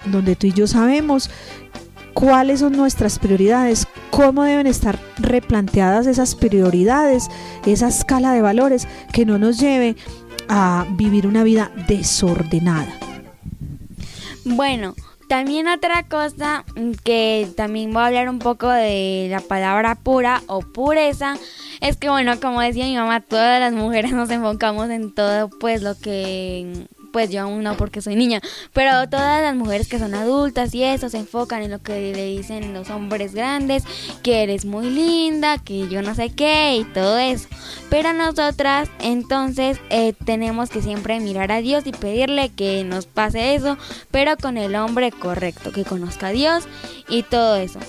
Donde 0.05 0.35
tú 0.35 0.47
y 0.47 0.53
yo 0.53 0.67
sabemos 0.67 1.29
cuáles 2.13 2.59
son 2.59 2.73
nuestras 2.73 3.17
prioridades, 3.17 3.87
cómo 4.11 4.43
deben 4.43 4.67
estar 4.67 4.99
replanteadas 5.17 6.05
esas 6.05 6.35
prioridades, 6.35 7.27
esa 7.65 7.87
escala 7.87 8.31
de 8.33 8.41
valores 8.41 8.87
que 9.11 9.25
no 9.25 9.39
nos 9.39 9.59
lleve 9.59 9.95
a 10.47 10.85
vivir 10.91 11.25
una 11.25 11.43
vida 11.43 11.71
desordenada. 11.87 13.08
Bueno, 14.55 14.95
también 15.27 15.67
otra 15.67 16.07
cosa 16.07 16.65
que 17.03 17.47
también 17.55 17.93
voy 17.93 18.01
a 18.01 18.07
hablar 18.07 18.29
un 18.29 18.39
poco 18.39 18.67
de 18.67 19.27
la 19.29 19.41
palabra 19.41 19.93
pura 19.93 20.41
o 20.47 20.61
pureza 20.61 21.35
es 21.81 21.97
que 21.97 22.09
bueno, 22.09 22.39
como 22.39 22.59
decía 22.59 22.85
mi 22.85 22.95
mamá, 22.95 23.21
todas 23.21 23.59
las 23.59 23.73
mujeres 23.73 24.11
nos 24.13 24.31
enfocamos 24.31 24.89
en 24.89 25.13
todo 25.13 25.49
pues 25.49 25.83
lo 25.83 25.95
que 25.99 26.87
pues 27.11 27.29
yo 27.29 27.41
aún 27.41 27.63
no 27.63 27.75
porque 27.77 28.01
soy 28.01 28.15
niña, 28.15 28.41
pero 28.73 29.09
todas 29.09 29.41
las 29.41 29.55
mujeres 29.55 29.87
que 29.87 29.99
son 29.99 30.15
adultas 30.15 30.73
y 30.73 30.83
eso 30.83 31.09
se 31.09 31.17
enfocan 31.17 31.61
en 31.63 31.71
lo 31.71 31.79
que 31.79 32.13
le 32.13 32.25
dicen 32.25 32.73
los 32.73 32.89
hombres 32.89 33.33
grandes, 33.33 33.83
que 34.23 34.43
eres 34.43 34.65
muy 34.65 34.89
linda, 34.89 35.57
que 35.57 35.87
yo 35.87 36.01
no 36.01 36.15
sé 36.15 36.29
qué 36.29 36.77
y 36.77 36.83
todo 36.85 37.17
eso. 37.17 37.47
Pero 37.89 38.13
nosotras 38.13 38.89
entonces 38.99 39.79
eh, 39.89 40.13
tenemos 40.25 40.69
que 40.69 40.81
siempre 40.81 41.19
mirar 41.19 41.51
a 41.51 41.61
Dios 41.61 41.85
y 41.85 41.91
pedirle 41.91 42.49
que 42.49 42.83
nos 42.83 43.05
pase 43.05 43.55
eso, 43.55 43.77
pero 44.11 44.37
con 44.37 44.57
el 44.57 44.75
hombre 44.75 45.11
correcto, 45.11 45.71
que 45.71 45.83
conozca 45.85 46.27
a 46.27 46.31
Dios 46.31 46.65
y 47.07 47.23
todo 47.23 47.55
eso. 47.55 47.79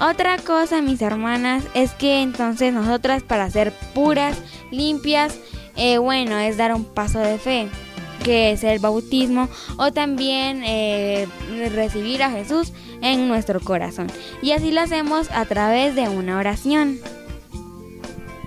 Otra 0.00 0.38
cosa, 0.38 0.80
mis 0.80 1.02
hermanas, 1.02 1.64
es 1.74 1.90
que 1.92 2.22
entonces 2.22 2.72
nosotras 2.72 3.24
para 3.24 3.50
ser 3.50 3.72
puras, 3.94 4.38
limpias, 4.70 5.36
eh, 5.74 5.98
bueno, 5.98 6.38
es 6.38 6.56
dar 6.56 6.72
un 6.72 6.84
paso 6.84 7.18
de 7.18 7.38
fe 7.38 7.68
que 8.22 8.52
es 8.52 8.64
el 8.64 8.78
bautismo, 8.78 9.48
o 9.76 9.92
también 9.92 10.62
eh, 10.64 11.26
recibir 11.74 12.22
a 12.22 12.30
Jesús 12.30 12.72
en 13.00 13.28
nuestro 13.28 13.60
corazón. 13.60 14.08
Y 14.42 14.52
así 14.52 14.70
lo 14.70 14.80
hacemos 14.80 15.30
a 15.30 15.44
través 15.44 15.94
de 15.94 16.08
una 16.08 16.38
oración. 16.38 16.98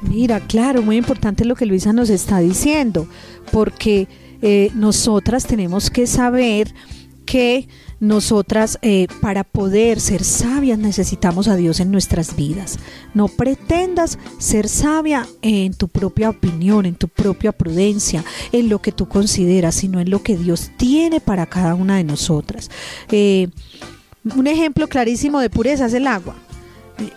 Mira, 0.01 0.39
claro, 0.39 0.81
muy 0.81 0.97
importante 0.97 1.45
lo 1.45 1.55
que 1.55 1.65
Luisa 1.65 1.93
nos 1.93 2.09
está 2.09 2.39
diciendo, 2.39 3.07
porque 3.51 4.07
eh, 4.41 4.71
nosotras 4.73 5.45
tenemos 5.45 5.89
que 5.89 6.07
saber 6.07 6.73
que 7.31 7.69
nosotras 8.01 8.77
eh, 8.81 9.07
para 9.21 9.45
poder 9.45 10.01
ser 10.01 10.25
sabias 10.25 10.77
necesitamos 10.77 11.47
a 11.47 11.55
Dios 11.55 11.79
en 11.79 11.89
nuestras 11.89 12.35
vidas. 12.35 12.77
No 13.13 13.29
pretendas 13.29 14.19
ser 14.37 14.67
sabia 14.67 15.25
en 15.41 15.73
tu 15.73 15.87
propia 15.87 16.29
opinión, 16.29 16.85
en 16.85 16.95
tu 16.95 17.07
propia 17.07 17.53
prudencia, 17.53 18.25
en 18.51 18.67
lo 18.67 18.81
que 18.81 18.91
tú 18.91 19.07
consideras, 19.07 19.75
sino 19.75 20.01
en 20.01 20.09
lo 20.09 20.21
que 20.21 20.35
Dios 20.35 20.71
tiene 20.75 21.21
para 21.21 21.45
cada 21.45 21.73
una 21.73 21.95
de 21.95 22.03
nosotras. 22.03 22.69
Eh, 23.13 23.47
un 24.35 24.47
ejemplo 24.47 24.89
clarísimo 24.89 25.39
de 25.39 25.49
pureza 25.49 25.85
es 25.85 25.93
el 25.93 26.07
agua 26.07 26.35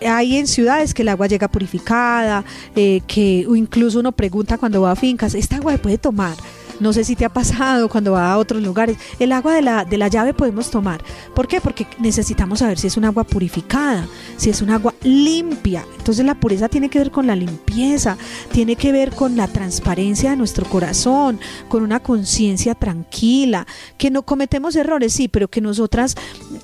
hay 0.08 0.36
en 0.36 0.46
ciudades 0.46 0.94
que 0.94 1.02
el 1.02 1.10
agua 1.10 1.26
llega 1.26 1.46
purificada, 1.48 2.42
eh, 2.74 3.02
que 3.06 3.46
incluso 3.54 4.00
uno 4.00 4.12
pregunta 4.12 4.56
cuando 4.56 4.80
va 4.80 4.92
a 4.92 4.96
fincas, 4.96 5.34
¿esta 5.34 5.56
agua 5.56 5.72
se 5.72 5.78
puede 5.78 5.98
tomar? 5.98 6.34
No 6.80 6.92
sé 6.92 7.04
si 7.04 7.16
te 7.16 7.24
ha 7.24 7.32
pasado 7.32 7.88
cuando 7.88 8.12
va 8.12 8.32
a 8.32 8.38
otros 8.38 8.62
lugares. 8.62 8.96
El 9.18 9.32
agua 9.32 9.54
de 9.54 9.62
la, 9.62 9.84
de 9.84 9.98
la 9.98 10.08
llave 10.08 10.34
podemos 10.34 10.70
tomar. 10.70 11.02
¿Por 11.34 11.46
qué? 11.46 11.60
Porque 11.60 11.86
necesitamos 11.98 12.60
saber 12.60 12.78
si 12.78 12.88
es 12.88 12.96
un 12.96 13.04
agua 13.04 13.24
purificada, 13.24 14.06
si 14.36 14.50
es 14.50 14.62
un 14.62 14.70
agua 14.70 14.94
limpia. 15.02 15.84
Entonces 15.98 16.24
la 16.24 16.34
pureza 16.34 16.68
tiene 16.68 16.88
que 16.88 16.98
ver 16.98 17.10
con 17.10 17.26
la 17.26 17.36
limpieza, 17.36 18.16
tiene 18.52 18.76
que 18.76 18.92
ver 18.92 19.12
con 19.14 19.36
la 19.36 19.48
transparencia 19.48 20.30
de 20.30 20.36
nuestro 20.36 20.66
corazón, 20.66 21.38
con 21.68 21.82
una 21.82 22.00
conciencia 22.00 22.74
tranquila, 22.74 23.66
que 23.96 24.10
no 24.10 24.22
cometemos 24.22 24.76
errores, 24.76 25.12
sí, 25.12 25.28
pero 25.28 25.48
que 25.48 25.60
nosotras 25.60 26.14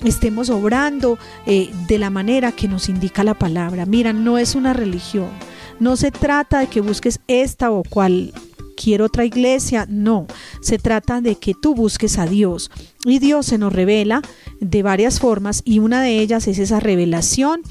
estemos 0.04 0.50
obrando 0.50 1.18
eh, 1.46 1.70
de 1.86 1.98
la 1.98 2.10
manera 2.10 2.52
que 2.52 2.68
nos 2.68 2.88
indica 2.88 3.24
la 3.24 3.34
palabra. 3.34 3.86
Mira, 3.86 4.12
no 4.12 4.38
es 4.38 4.54
una 4.54 4.72
religión. 4.72 5.28
No 5.78 5.96
se 5.96 6.10
trata 6.10 6.60
de 6.60 6.66
que 6.66 6.82
busques 6.82 7.20
esta 7.26 7.70
o 7.70 7.82
cual 7.82 8.34
quiero 8.82 9.06
otra 9.06 9.24
iglesia, 9.24 9.86
no, 9.88 10.26
se 10.62 10.78
trata 10.78 11.20
de 11.20 11.36
que 11.36 11.54
tú 11.60 11.74
busques 11.74 12.18
a 12.18 12.26
Dios 12.26 12.70
y 13.04 13.18
Dios 13.18 13.46
se 13.46 13.58
nos 13.58 13.72
revela 13.72 14.22
de 14.60 14.82
varias 14.82 15.20
formas 15.20 15.62
y 15.64 15.80
una 15.80 16.02
de 16.02 16.18
ellas 16.20 16.48
es 16.48 16.58
esa 16.58 16.80
revelación 16.80 17.62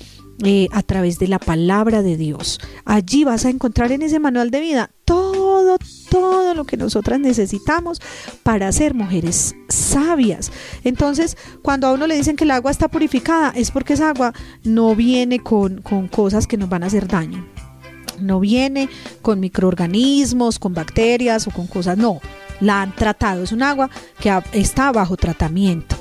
eh, 0.44 0.70
a 0.72 0.84
través 0.84 1.20
de 1.20 1.28
la 1.28 1.40
palabra 1.40 2.02
de 2.02 2.16
Dios. 2.16 2.60
Allí 2.86 3.24
vas 3.24 3.46
a 3.46 3.50
encontrar 3.50 3.92
en 3.92 4.04
ese 4.04 4.20
manual 4.20 4.52
de 4.52 4.62
vida 4.62 4.92
todo, 5.04 5.78
todo 6.10 6.54
lo 6.54 6.64
que 6.64 6.78
nosotras 6.78 7.20
necesitamos 7.20 8.00
para 8.44 8.72
ser 8.72 8.94
mujeres 8.94 9.56
sabias. 9.68 10.52
Entonces, 10.84 11.36
cuando 11.62 11.88
a 11.88 11.92
uno 11.92 12.08
le 12.08 12.16
dicen 12.16 12.36
que 12.36 12.46
el 12.46 12.52
agua 12.52 12.72
está 12.72 12.88
purificada, 12.88 13.52
es 13.56 13.72
porque 13.72 13.94
esa 13.94 14.10
agua 14.10 14.34
no 14.64 14.96
viene 14.96 15.40
con, 15.40 15.82
con 15.82 16.08
cosas 16.08 16.48
que 16.48 16.58
nos 16.58 16.70
van 16.70 16.84
a 16.84 16.88
hacer 16.88 17.08
daño 17.08 17.46
no 18.22 18.40
viene 18.40 18.90
con 19.22 19.40
microorganismos, 19.40 20.60
con 20.60 20.74
bacterias 20.74 21.48
o 21.48 21.52
con 21.52 21.68
cosas, 21.68 21.98
no, 21.98 22.20
la 22.60 22.82
han 22.82 22.96
tratado, 22.96 23.44
es 23.44 23.52
un 23.52 23.64
agua 23.64 23.90
que 24.20 24.38
está 24.54 24.92
bajo 24.92 25.18
tratamiento. 25.18 25.96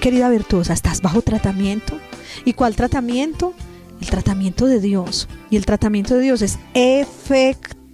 Querida 0.00 0.28
virtuosa, 0.28 0.72
¿estás 0.72 1.00
bajo 1.00 1.22
tratamiento? 1.22 1.98
¿Y 2.44 2.52
cuál 2.52 2.76
tratamiento? 2.76 3.54
El 4.00 4.10
tratamiento 4.10 4.66
de 4.66 4.80
Dios. 4.80 5.26
Y 5.50 5.56
el 5.56 5.64
tratamiento 5.64 6.14
de 6.14 6.20
Dios 6.20 6.42
es 6.42 6.58
efectivo 6.74 7.85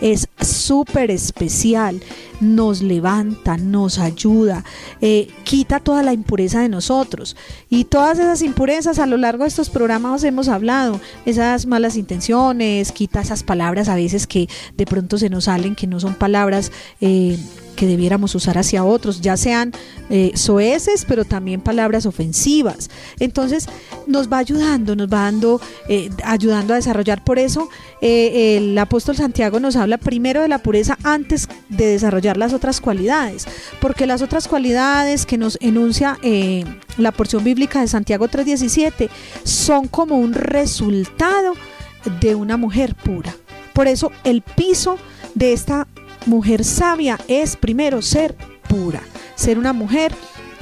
es 0.00 0.28
súper 0.40 1.10
especial, 1.10 2.00
nos 2.40 2.82
levanta, 2.82 3.56
nos 3.56 3.98
ayuda, 3.98 4.64
eh, 5.00 5.28
quita 5.44 5.80
toda 5.80 6.02
la 6.02 6.12
impureza 6.12 6.60
de 6.60 6.68
nosotros. 6.68 7.36
Y 7.68 7.84
todas 7.84 8.18
esas 8.18 8.42
impurezas 8.42 8.98
a 8.98 9.06
lo 9.06 9.16
largo 9.16 9.44
de 9.44 9.48
estos 9.48 9.70
programas 9.70 10.24
hemos 10.24 10.48
hablado, 10.48 11.00
esas 11.26 11.66
malas 11.66 11.96
intenciones, 11.96 12.90
quita 12.92 13.20
esas 13.20 13.42
palabras 13.42 13.88
a 13.88 13.96
veces 13.96 14.26
que 14.26 14.48
de 14.76 14.86
pronto 14.86 15.18
se 15.18 15.30
nos 15.30 15.44
salen, 15.44 15.74
que 15.74 15.86
no 15.86 16.00
son 16.00 16.14
palabras... 16.14 16.72
Eh, 17.00 17.38
que 17.72 17.86
debiéramos 17.86 18.34
usar 18.34 18.58
hacia 18.58 18.84
otros, 18.84 19.20
ya 19.20 19.36
sean 19.36 19.72
eh, 20.10 20.32
soeces, 20.34 21.04
pero 21.06 21.24
también 21.24 21.60
palabras 21.60 22.06
ofensivas. 22.06 22.90
Entonces 23.18 23.68
nos 24.06 24.30
va 24.30 24.38
ayudando, 24.38 24.96
nos 24.96 25.08
va 25.08 25.22
dando, 25.22 25.60
eh, 25.88 26.10
ayudando 26.24 26.74
a 26.74 26.76
desarrollar. 26.76 27.24
Por 27.24 27.38
eso 27.38 27.68
eh, 28.00 28.58
el 28.58 28.78
apóstol 28.78 29.16
Santiago 29.16 29.60
nos 29.60 29.76
habla 29.76 29.98
primero 29.98 30.42
de 30.42 30.48
la 30.48 30.58
pureza 30.58 30.98
antes 31.02 31.48
de 31.68 31.86
desarrollar 31.86 32.36
las 32.36 32.52
otras 32.52 32.80
cualidades, 32.80 33.46
porque 33.80 34.06
las 34.06 34.22
otras 34.22 34.48
cualidades 34.48 35.26
que 35.26 35.38
nos 35.38 35.58
enuncia 35.60 36.18
la 36.98 37.12
porción 37.12 37.44
bíblica 37.44 37.80
de 37.80 37.88
Santiago 37.88 38.28
3:17 38.28 39.08
son 39.44 39.88
como 39.88 40.16
un 40.18 40.34
resultado 40.34 41.54
de 42.20 42.34
una 42.34 42.56
mujer 42.56 42.94
pura. 42.94 43.34
Por 43.72 43.88
eso 43.88 44.12
el 44.24 44.42
piso 44.42 44.98
de 45.34 45.52
esta 45.52 45.86
mujer 46.26 46.64
sabia 46.64 47.18
es 47.28 47.56
primero 47.56 48.02
ser 48.02 48.36
pura, 48.68 49.02
ser 49.34 49.58
una 49.58 49.72
mujer 49.72 50.12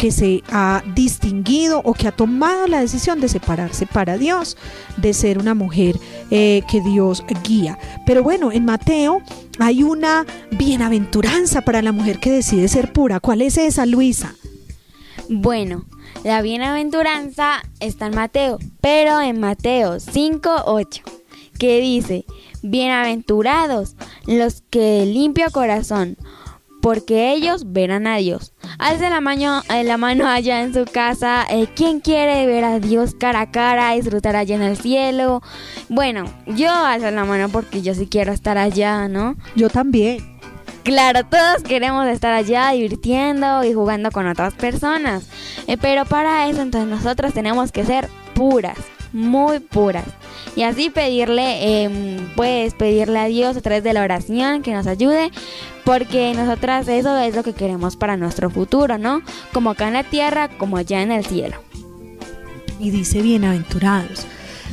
que 0.00 0.11
se 0.11 0.43
ha 0.50 0.83
distinguido 0.95 1.83
o 1.85 1.93
que 1.93 2.09
ha 2.09 2.12
tomado 2.12 2.67
la 2.67 2.81
decisión 2.81 3.21
de 3.21 3.28
separarse 3.28 3.87
para 3.87 4.17
Dios, 4.17 4.56
de 4.97 5.13
ser 5.13 5.37
una 5.37 5.52
mujer 5.54 5.95
eh, 6.30 6.63
que 6.71 6.80
Dios 6.80 7.23
guía. 7.45 7.78
Pero 8.06 8.23
bueno, 8.23 8.50
en 8.50 8.65
Mateo 8.65 9.21
hay 9.58 9.82
una 9.82 10.25
bienaventuranza 10.52 11.61
para 11.61 11.82
la 11.82 11.93
mujer 11.93 12.19
que 12.19 12.30
decide 12.30 12.69
ser 12.69 12.95
pura. 12.95 13.21
¿Cuál 13.21 13.43
es 13.43 13.58
esa, 13.58 13.84
Luisa? 13.84 14.34
Bueno, 15.28 15.84
la 16.25 16.41
bienaventuranza 16.41 17.63
está 17.78 18.06
en 18.06 18.15
Mateo, 18.15 18.58
pero 18.80 19.21
en 19.21 19.39
Mateo 19.39 19.97
5.8, 19.97 21.02
que 21.58 21.78
dice, 21.80 22.25
Bienaventurados 22.62 23.96
los 24.26 24.62
que 24.70 25.06
limpio 25.06 25.50
corazón, 25.50 26.16
porque 26.80 27.32
ellos 27.32 27.73
verán 27.73 28.06
a 28.06 28.16
Dios. 28.16 28.52
Alce 28.78 29.10
la 29.10 29.20
mano, 29.20 29.62
eh, 29.70 29.84
la 29.84 29.96
mano 29.96 30.26
allá 30.26 30.62
en 30.62 30.73
su 30.73 30.84
casa. 30.84 31.44
Eh, 31.50 31.68
¿Quién 31.75 32.00
quiere 32.00 32.46
ver 32.46 32.64
a 32.64 32.80
Dios 32.80 33.14
cara 33.14 33.42
a 33.42 33.50
cara, 33.50 33.92
disfrutar 33.92 34.36
allá 34.36 34.56
en 34.56 34.62
el 34.62 34.76
cielo? 34.76 35.42
Bueno, 35.88 36.25
yo 36.46 36.70
alzo 36.70 37.10
la 37.10 37.25
mano 37.25 37.49
porque 37.49 37.82
yo 37.82 37.94
sí 37.94 38.06
quiero 38.06 38.32
estar 38.32 38.58
allá, 38.58 39.08
¿no? 39.08 39.36
Yo 39.56 39.68
también. 39.68 40.40
Claro, 40.82 41.25
todos 41.25 41.62
queremos 41.62 42.06
estar 42.08 42.32
allá 42.32 42.70
divirtiendo 42.70 43.62
y 43.64 43.75
jugando 43.75 44.10
con 44.10 44.26
otras 44.26 44.54
personas. 44.54 45.28
Eh, 45.66 45.76
pero 45.80 46.06
para 46.06 46.49
eso 46.49 46.62
entonces 46.62 46.88
nosotros 46.88 47.34
tenemos 47.34 47.70
que 47.70 47.84
ser 47.84 48.08
puras, 48.34 48.78
muy 49.12 49.60
puras 49.60 50.04
y 50.56 50.62
así 50.62 50.90
pedirle, 50.90 51.90
pues 52.36 52.75
pedirle 52.75 53.18
a 53.18 53.26
Dios 53.26 53.56
a 53.56 53.60
través 53.60 53.84
de 53.84 53.92
la 53.92 54.02
oración 54.02 54.62
que 54.62 54.73
nos 54.73 54.86
ayude, 54.86 55.30
porque 55.84 56.32
nosotras 56.34 56.88
eso 56.88 57.16
es 57.18 57.34
lo 57.34 57.42
que 57.42 57.52
queremos 57.52 57.96
para 57.96 58.16
nuestro 58.16 58.50
futuro, 58.50 58.99
¿no? 58.99 59.23
Como 59.52 59.70
acá 59.70 59.88
en 59.88 59.94
la 59.94 60.04
tierra, 60.04 60.49
como 60.49 60.76
allá 60.76 61.02
en 61.02 61.12
el 61.12 61.25
cielo. 61.25 61.56
Y 62.78 62.90
dice 62.90 63.23
bienaventurados. 63.23 64.26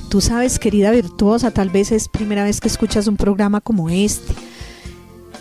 Tú 0.09 0.21
sabes, 0.21 0.59
querida 0.59 0.91
virtuosa, 0.91 1.51
tal 1.51 1.69
vez 1.69 1.91
es 1.91 2.07
primera 2.07 2.43
vez 2.43 2.61
que 2.61 2.69
escuchas 2.69 3.07
un 3.07 3.17
programa 3.17 3.59
como 3.59 3.89
este. 3.89 4.33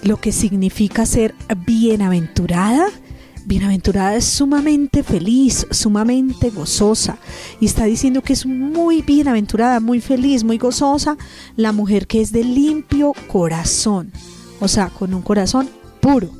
Lo 0.03 0.17
que 0.17 0.33
significa 0.33 1.07
ser 1.07 1.35
bienaventurada 1.67 2.89
Bienaventurada 3.47 4.17
es 4.17 4.25
sumamente 4.25 5.05
feliz, 5.05 5.69
sumamente 5.71 6.51
gozosa. 6.51 7.19
Y 7.61 7.67
está 7.67 7.85
diciendo 7.85 8.21
que 8.21 8.33
es 8.33 8.45
muy 8.45 9.03
bienaventurada, 9.03 9.79
muy 9.79 10.01
feliz, 10.01 10.43
muy 10.43 10.59
gozosa 10.59 11.17
la 11.55 11.71
mujer 11.71 12.09
que 12.09 12.21
es 12.21 12.33
de 12.33 12.43
limpio 12.43 13.13
corazón. 13.29 14.11
O 14.59 14.67
sea, 14.67 14.89
con 14.89 15.15
un 15.15 15.23
corazón 15.23 15.71
puro, 16.01 16.33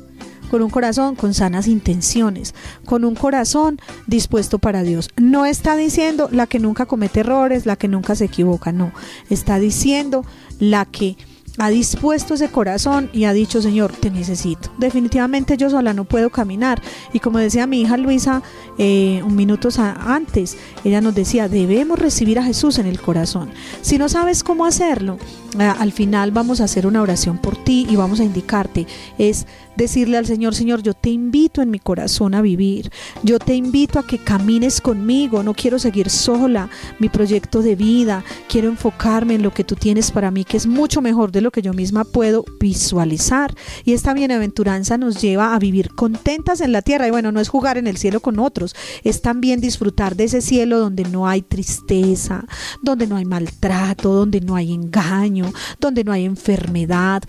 con 0.51 0.61
un 0.61 0.69
corazón 0.69 1.15
con 1.15 1.33
sanas 1.33 1.69
intenciones, 1.69 2.53
con 2.83 3.05
un 3.05 3.15
corazón 3.15 3.79
dispuesto 4.05 4.59
para 4.59 4.83
Dios. 4.83 5.09
No 5.15 5.45
está 5.45 5.77
diciendo 5.77 6.27
la 6.29 6.45
que 6.45 6.59
nunca 6.59 6.87
comete 6.87 7.21
errores, 7.21 7.65
la 7.65 7.77
que 7.77 7.87
nunca 7.87 8.15
se 8.15 8.25
equivoca, 8.25 8.73
no. 8.73 8.91
Está 9.29 9.59
diciendo 9.59 10.25
la 10.59 10.83
que 10.83 11.15
ha 11.57 11.69
dispuesto 11.69 12.35
ese 12.35 12.49
corazón 12.49 13.09
y 13.13 13.25
ha 13.25 13.33
dicho, 13.33 13.61
Señor, 13.61 13.91
te 13.91 14.11
necesito. 14.11 14.69
Definitivamente 14.77 15.57
yo 15.57 15.69
sola 15.69 15.93
no 15.93 16.05
puedo 16.05 16.29
caminar. 16.29 16.81
Y 17.13 17.19
como 17.19 17.39
decía 17.39 17.67
mi 17.67 17.81
hija 17.81 17.97
Luisa 17.97 18.43
eh, 18.77 19.21
un 19.25 19.35
minutos 19.35 19.79
antes, 19.79 20.57
ella 20.83 21.01
nos 21.01 21.15
decía, 21.15 21.49
debemos 21.49 21.99
recibir 21.99 22.39
a 22.39 22.43
Jesús 22.43 22.77
en 22.79 22.85
el 22.85 23.01
corazón. 23.01 23.51
Si 23.81 23.97
no 23.97 24.09
sabes 24.09 24.43
cómo 24.43 24.65
hacerlo, 24.65 25.17
eh, 25.59 25.63
al 25.63 25.91
final 25.91 26.31
vamos 26.31 26.61
a 26.61 26.65
hacer 26.65 26.85
una 26.85 27.01
oración 27.01 27.37
por 27.37 27.57
ti 27.63 27.87
y 27.89 27.95
vamos 27.95 28.19
a 28.19 28.23
indicarte. 28.23 28.85
Es 29.17 29.47
decirle 29.77 30.17
al 30.17 30.25
Señor, 30.25 30.55
Señor, 30.55 30.81
yo 30.81 30.93
te 30.93 31.09
invito 31.09 31.61
en 31.61 31.69
mi 31.69 31.79
corazón 31.79 32.33
a 32.33 32.41
vivir, 32.41 32.91
yo 33.23 33.37
te 33.39 33.55
invito 33.55 33.99
a 33.99 34.05
que 34.05 34.17
camines 34.17 34.81
conmigo, 34.81 35.43
no 35.43 35.53
quiero 35.53 35.77
seguir 35.77 36.09
sola 36.09 36.69
mi 36.99 37.09
proyecto 37.09 37.61
de 37.61 37.75
vida, 37.75 38.23
quiero 38.49 38.69
enfocarme 38.69 39.35
en 39.35 39.43
lo 39.43 39.53
que 39.53 39.63
tú 39.63 39.75
tienes 39.75 40.11
para 40.11 40.31
mí, 40.31 40.43
que 40.43 40.57
es 40.57 40.65
mucho 40.65 41.01
mejor 41.01 41.31
de 41.31 41.41
lo 41.41 41.51
que 41.51 41.61
yo 41.61 41.73
misma 41.73 42.03
puedo 42.03 42.43
visualizar. 42.59 43.53
Y 43.85 43.93
esta 43.93 44.13
bienaventuranza 44.13 44.97
nos 44.97 45.21
lleva 45.21 45.53
a 45.53 45.59
vivir 45.59 45.89
contentas 45.93 46.61
en 46.61 46.71
la 46.71 46.81
tierra, 46.81 47.07
y 47.07 47.11
bueno, 47.11 47.31
no 47.31 47.39
es 47.39 47.49
jugar 47.49 47.77
en 47.77 47.87
el 47.87 47.97
cielo 47.97 48.19
con 48.19 48.39
otros, 48.39 48.75
es 49.03 49.21
también 49.21 49.61
disfrutar 49.61 50.15
de 50.15 50.23
ese 50.23 50.41
cielo 50.41 50.79
donde 50.79 51.03
no 51.03 51.27
hay 51.27 51.43
tristeza, 51.43 52.45
donde 52.81 53.05
no 53.05 53.15
hay 53.15 53.25
maltrato, 53.25 54.13
donde 54.13 54.41
no 54.41 54.55
hay 54.55 54.73
engaño, 54.73 55.53
donde 55.79 56.03
no 56.03 56.11
hay 56.11 56.25
enfermedad, 56.25 57.21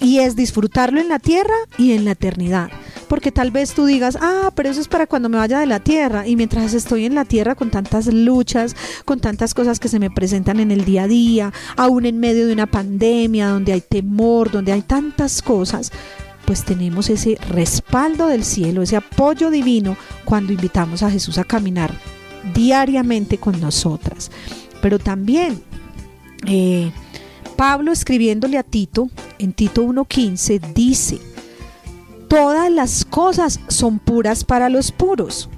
y 0.00 0.20
es 0.20 0.36
disfrutarlo 0.36 1.00
en 1.00 1.08
la 1.08 1.18
tierra 1.18 1.54
y 1.76 1.92
en 1.92 2.04
la 2.04 2.12
eternidad. 2.12 2.70
Porque 3.08 3.32
tal 3.32 3.50
vez 3.50 3.72
tú 3.72 3.86
digas, 3.86 4.18
ah, 4.20 4.52
pero 4.54 4.68
eso 4.68 4.80
es 4.80 4.88
para 4.88 5.06
cuando 5.06 5.28
me 5.28 5.38
vaya 5.38 5.58
de 5.58 5.66
la 5.66 5.80
tierra. 5.80 6.26
Y 6.26 6.36
mientras 6.36 6.74
estoy 6.74 7.06
en 7.06 7.14
la 7.14 7.24
tierra 7.24 7.54
con 7.54 7.70
tantas 7.70 8.06
luchas, 8.12 8.76
con 9.04 9.20
tantas 9.20 9.54
cosas 9.54 9.80
que 9.80 9.88
se 9.88 9.98
me 9.98 10.10
presentan 10.10 10.60
en 10.60 10.70
el 10.70 10.84
día 10.84 11.04
a 11.04 11.08
día, 11.08 11.52
aún 11.76 12.06
en 12.06 12.18
medio 12.20 12.46
de 12.46 12.52
una 12.52 12.66
pandemia, 12.66 13.48
donde 13.48 13.72
hay 13.72 13.80
temor, 13.80 14.50
donde 14.50 14.72
hay 14.72 14.82
tantas 14.82 15.42
cosas, 15.42 15.90
pues 16.44 16.64
tenemos 16.64 17.10
ese 17.10 17.38
respaldo 17.48 18.26
del 18.26 18.44
cielo, 18.44 18.82
ese 18.82 18.96
apoyo 18.96 19.50
divino 19.50 19.96
cuando 20.24 20.52
invitamos 20.52 21.02
a 21.02 21.10
Jesús 21.10 21.38
a 21.38 21.44
caminar 21.44 21.92
diariamente 22.54 23.38
con 23.38 23.60
nosotras. 23.60 24.30
Pero 24.80 24.98
también... 24.98 25.62
Eh, 26.46 26.92
Pablo 27.58 27.90
escribiéndole 27.90 28.56
a 28.56 28.62
Tito, 28.62 29.10
en 29.40 29.52
Tito 29.52 29.82
1.15, 29.82 30.60
dice, 30.74 31.18
todas 32.28 32.70
las 32.70 33.04
cosas 33.04 33.58
son 33.66 33.98
puras 33.98 34.44
para 34.44 34.68
los 34.68 34.92
puros, 34.92 35.50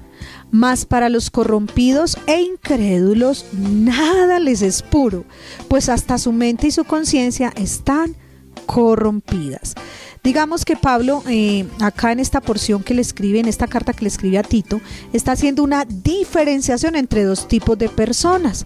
mas 0.49 0.87
para 0.87 1.09
los 1.09 1.29
corrompidos 1.29 2.17
e 2.25 2.41
incrédulos 2.41 3.45
nada 3.53 4.39
les 4.39 4.63
es 4.63 4.81
puro, 4.81 5.25
pues 5.67 5.89
hasta 5.89 6.17
su 6.17 6.31
mente 6.31 6.65
y 6.65 6.71
su 6.71 6.85
conciencia 6.85 7.53
están 7.55 8.15
corrompidas. 8.65 9.75
Digamos 10.23 10.65
que 10.65 10.75
Pablo, 10.75 11.21
eh, 11.27 11.67
acá 11.81 12.11
en 12.11 12.19
esta 12.19 12.41
porción 12.41 12.81
que 12.81 12.95
le 12.95 13.03
escribe, 13.03 13.41
en 13.41 13.47
esta 13.47 13.67
carta 13.67 13.93
que 13.93 14.05
le 14.05 14.09
escribe 14.09 14.39
a 14.39 14.43
Tito, 14.43 14.81
está 15.13 15.33
haciendo 15.33 15.61
una 15.63 15.85
diferenciación 15.85 16.95
entre 16.95 17.25
dos 17.25 17.47
tipos 17.47 17.77
de 17.77 17.89
personas. 17.89 18.65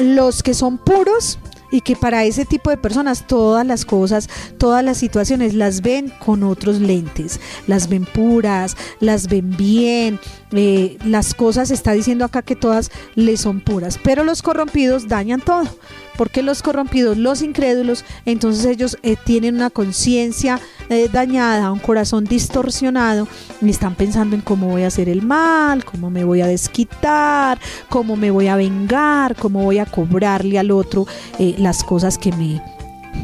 Los 0.00 0.42
que 0.42 0.52
son 0.52 0.78
puros 0.78 1.38
y 1.70 1.80
que 1.80 1.96
para 1.96 2.24
ese 2.24 2.44
tipo 2.44 2.70
de 2.70 2.76
personas 2.76 3.26
todas 3.26 3.66
las 3.66 3.84
cosas, 3.84 4.28
todas 4.58 4.84
las 4.84 4.98
situaciones 4.98 5.54
las 5.54 5.82
ven 5.82 6.12
con 6.24 6.42
otros 6.42 6.80
lentes, 6.80 7.40
las 7.66 7.88
ven 7.88 8.04
puras, 8.04 8.76
las 9.00 9.28
ven 9.28 9.56
bien, 9.56 10.20
eh, 10.52 10.96
las 11.04 11.34
cosas 11.34 11.70
está 11.70 11.92
diciendo 11.92 12.24
acá 12.24 12.42
que 12.42 12.56
todas 12.56 12.90
le 13.14 13.36
son 13.36 13.60
puras, 13.60 13.98
pero 14.02 14.24
los 14.24 14.42
corrompidos 14.42 15.08
dañan 15.08 15.40
todo 15.40 15.68
porque 16.16 16.42
los 16.42 16.62
corrompidos, 16.62 17.16
los 17.16 17.42
incrédulos, 17.42 18.04
entonces 18.24 18.64
ellos 18.64 18.98
eh, 19.02 19.16
tienen 19.22 19.56
una 19.56 19.70
conciencia 19.70 20.60
eh, 20.88 21.08
dañada, 21.12 21.72
un 21.72 21.78
corazón 21.78 22.24
distorsionado 22.24 23.26
y 23.60 23.70
están 23.70 23.94
pensando 23.94 24.36
en 24.36 24.42
cómo 24.42 24.68
voy 24.68 24.82
a 24.82 24.88
hacer 24.88 25.08
el 25.08 25.22
mal, 25.22 25.84
cómo 25.84 26.10
me 26.10 26.24
voy 26.24 26.40
a 26.40 26.46
desquitar, 26.46 27.58
cómo 27.88 28.16
me 28.16 28.30
voy 28.30 28.48
a 28.48 28.56
vengar, 28.56 29.36
cómo 29.36 29.62
voy 29.62 29.78
a 29.78 29.86
cobrarle 29.86 30.58
al 30.58 30.70
otro 30.70 31.06
eh, 31.38 31.54
las 31.58 31.82
cosas 31.82 32.18
que 32.18 32.32
me, 32.32 32.62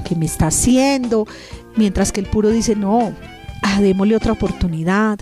que 0.05 0.17
me 0.17 0.27
está 0.27 0.49
haciendo, 0.49 1.27
mientras 1.77 2.13
que 2.13 2.21
el 2.21 2.27
puro 2.27 2.51
dice, 2.51 2.75
no, 2.75 3.13
ah, 3.63 3.81
démosle 3.81 4.17
otra 4.17 4.33
oportunidad, 4.33 5.21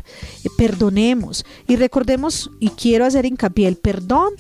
perdonemos 0.57 1.45
y 1.69 1.77
recordemos, 1.77 2.51
y 2.59 2.71
quiero 2.71 3.05
hacer 3.05 3.27
hincapié, 3.27 3.69
el 3.69 3.77
perdón 3.77 4.33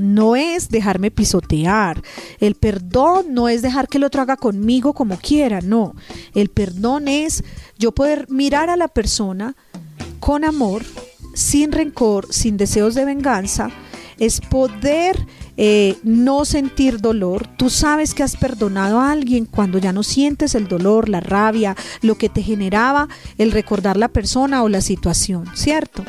no 0.00 0.36
es 0.36 0.68
dejarme 0.68 1.10
pisotear. 1.10 2.02
El 2.40 2.54
perdón 2.54 3.34
no 3.34 3.48
es 3.48 3.62
dejar 3.62 3.88
que 3.88 3.98
el 3.98 4.04
otro 4.04 4.22
haga 4.22 4.36
conmigo 4.36 4.94
como 4.94 5.18
quiera, 5.18 5.60
no. 5.60 5.94
El 6.34 6.48
perdón 6.48 7.08
es 7.08 7.44
yo 7.78 7.92
poder 7.92 8.26
mirar 8.30 8.70
a 8.70 8.76
la 8.76 8.88
persona 8.88 9.54
con 10.18 10.44
amor, 10.44 10.82
sin 11.34 11.72
rencor, 11.72 12.32
sin 12.32 12.56
deseos 12.56 12.94
de 12.94 13.04
venganza, 13.04 13.70
es 14.18 14.40
poder 14.40 15.26
eh, 15.56 15.96
no 16.02 16.44
sentir 16.44 17.00
dolor. 17.00 17.46
Tú 17.56 17.70
sabes 17.70 18.14
que 18.14 18.22
has 18.22 18.36
perdonado 18.36 19.00
a 19.00 19.12
alguien 19.12 19.46
cuando 19.46 19.78
ya 19.78 19.92
no 19.92 20.02
sientes 20.02 20.54
el 20.54 20.68
dolor, 20.68 21.08
la 21.08 21.20
rabia, 21.20 21.76
lo 22.02 22.16
que 22.16 22.28
te 22.28 22.42
generaba 22.42 23.08
el 23.38 23.50
recordar 23.52 23.96
la 23.96 24.08
persona 24.08 24.62
o 24.62 24.68
la 24.68 24.82
situación, 24.82 25.46
¿cierto? 25.54 26.04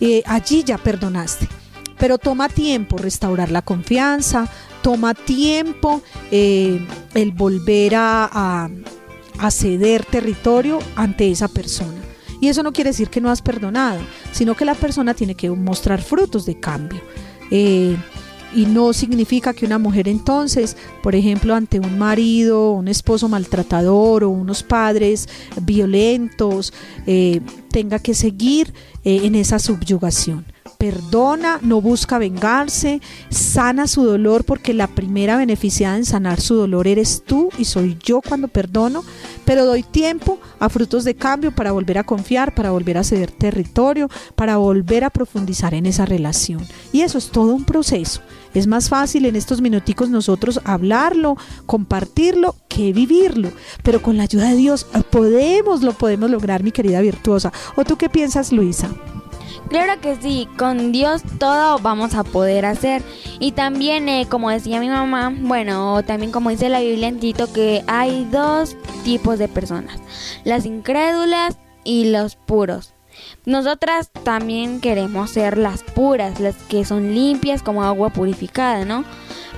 Eh, 0.00 0.22
allí 0.26 0.64
ya 0.64 0.76
perdonaste 0.76 1.48
pero 1.98 2.18
toma 2.18 2.48
tiempo 2.48 2.96
restaurar 2.96 3.50
la 3.50 3.62
confianza, 3.62 4.48
toma 4.82 5.14
tiempo 5.14 6.02
eh, 6.30 6.80
el 7.14 7.32
volver 7.32 7.94
a, 7.96 8.70
ceder 9.50 10.04
territorio 10.04 10.78
ante 10.94 11.30
esa 11.30 11.48
persona. 11.48 12.00
Y 12.40 12.48
eso 12.48 12.62
no 12.62 12.72
quiere 12.72 12.90
decir 12.90 13.08
que 13.08 13.20
no 13.20 13.30
has 13.30 13.42
perdonado, 13.42 14.00
sino 14.32 14.54
que 14.54 14.64
la 14.64 14.74
persona 14.74 15.14
tiene 15.14 15.34
que 15.34 15.50
mostrar 15.50 16.02
frutos 16.02 16.46
de 16.46 16.58
cambio. 16.60 17.00
Eh, 17.50 17.96
y 18.54 18.64
no 18.66 18.92
significa 18.92 19.52
que 19.52 19.66
una 19.66 19.78
mujer 19.78 20.08
entonces, 20.08 20.76
por 21.02 21.14
ejemplo, 21.14 21.54
ante 21.54 21.80
un 21.80 21.98
marido, 21.98 22.72
un 22.72 22.88
esposo 22.88 23.28
maltratador 23.28 24.24
o 24.24 24.30
unos 24.30 24.62
padres 24.62 25.28
violentos, 25.62 26.72
eh, 27.06 27.40
tenga 27.70 27.98
que 27.98 28.14
seguir 28.14 28.72
en 29.04 29.34
esa 29.34 29.58
subyugación 29.58 30.46
perdona, 30.78 31.58
no 31.62 31.80
busca 31.80 32.18
vengarse, 32.18 33.00
sana 33.30 33.86
su 33.86 34.04
dolor 34.04 34.44
porque 34.44 34.74
la 34.74 34.86
primera 34.86 35.36
beneficiada 35.36 35.96
en 35.96 36.04
sanar 36.04 36.40
su 36.40 36.54
dolor 36.54 36.86
eres 36.86 37.22
tú 37.24 37.50
y 37.58 37.64
soy 37.64 37.98
yo 38.02 38.20
cuando 38.20 38.48
perdono, 38.48 39.04
pero 39.44 39.64
doy 39.64 39.82
tiempo 39.82 40.38
a 40.58 40.68
frutos 40.68 41.04
de 41.04 41.14
cambio 41.14 41.52
para 41.52 41.72
volver 41.72 41.98
a 41.98 42.04
confiar, 42.04 42.54
para 42.54 42.70
volver 42.70 42.98
a 42.98 43.04
ceder 43.04 43.30
territorio, 43.30 44.08
para 44.34 44.56
volver 44.56 45.04
a 45.04 45.10
profundizar 45.10 45.74
en 45.74 45.86
esa 45.86 46.06
relación. 46.06 46.66
Y 46.92 47.02
eso 47.02 47.18
es 47.18 47.30
todo 47.30 47.54
un 47.54 47.64
proceso. 47.64 48.20
Es 48.54 48.66
más 48.66 48.88
fácil 48.88 49.26
en 49.26 49.36
estos 49.36 49.60
minuticos 49.60 50.08
nosotros 50.08 50.60
hablarlo, 50.64 51.36
compartirlo, 51.66 52.56
que 52.68 52.92
vivirlo. 52.92 53.50
Pero 53.82 54.00
con 54.00 54.16
la 54.16 54.22
ayuda 54.22 54.48
de 54.48 54.56
Dios 54.56 54.86
podemos, 55.10 55.82
lo 55.82 55.92
podemos 55.92 56.30
lograr, 56.30 56.62
mi 56.62 56.72
querida 56.72 57.00
virtuosa. 57.02 57.52
¿O 57.76 57.84
tú 57.84 57.96
qué 57.96 58.08
piensas, 58.08 58.52
Luisa? 58.52 58.88
Claro 59.68 60.00
que 60.00 60.14
sí, 60.16 60.48
con 60.56 60.92
Dios 60.92 61.22
todo 61.38 61.78
vamos 61.78 62.14
a 62.14 62.22
poder 62.22 62.64
hacer. 62.64 63.02
Y 63.40 63.52
también, 63.52 64.08
eh, 64.08 64.26
como 64.28 64.50
decía 64.50 64.80
mi 64.80 64.88
mamá, 64.88 65.32
bueno, 65.36 66.02
también 66.04 66.30
como 66.30 66.50
dice 66.50 66.68
la 66.68 66.80
Biblia 66.80 67.08
en 67.08 67.18
Tito, 67.18 67.52
que 67.52 67.82
hay 67.86 68.26
dos 68.30 68.76
tipos 69.04 69.38
de 69.38 69.48
personas, 69.48 70.00
las 70.44 70.66
incrédulas 70.66 71.58
y 71.84 72.10
los 72.10 72.36
puros. 72.36 72.94
Nosotras 73.44 74.10
también 74.24 74.80
queremos 74.80 75.30
ser 75.30 75.58
las 75.58 75.82
puras, 75.82 76.38
las 76.38 76.56
que 76.64 76.84
son 76.84 77.14
limpias 77.14 77.62
como 77.62 77.82
agua 77.82 78.10
purificada, 78.10 78.84
¿no? 78.84 79.04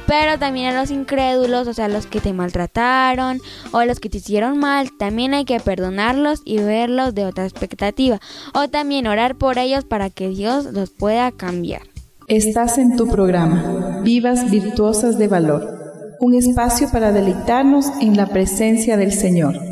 Pero 0.08 0.38
también 0.38 0.74
a 0.74 0.80
los 0.80 0.90
incrédulos, 0.90 1.68
o 1.68 1.74
sea, 1.74 1.86
los 1.86 2.06
que 2.06 2.20
te 2.20 2.32
maltrataron 2.32 3.42
o 3.72 3.84
los 3.84 4.00
que 4.00 4.08
te 4.08 4.16
hicieron 4.16 4.56
mal, 4.58 4.88
también 4.98 5.34
hay 5.34 5.44
que 5.44 5.60
perdonarlos 5.60 6.40
y 6.46 6.56
verlos 6.56 7.14
de 7.14 7.26
otra 7.26 7.44
expectativa. 7.44 8.18
O 8.54 8.68
también 8.68 9.06
orar 9.06 9.36
por 9.36 9.58
ellos 9.58 9.84
para 9.84 10.08
que 10.08 10.30
Dios 10.30 10.72
los 10.72 10.88
pueda 10.88 11.30
cambiar. 11.30 11.82
Estás 12.26 12.78
en 12.78 12.96
tu 12.96 13.06
programa, 13.06 14.00
Vivas 14.02 14.50
Virtuosas 14.50 15.18
de 15.18 15.28
Valor, 15.28 16.16
un 16.20 16.34
espacio 16.34 16.90
para 16.90 17.12
deleitarnos 17.12 17.92
en 18.00 18.16
la 18.16 18.28
presencia 18.28 18.96
del 18.96 19.12
Señor. 19.12 19.67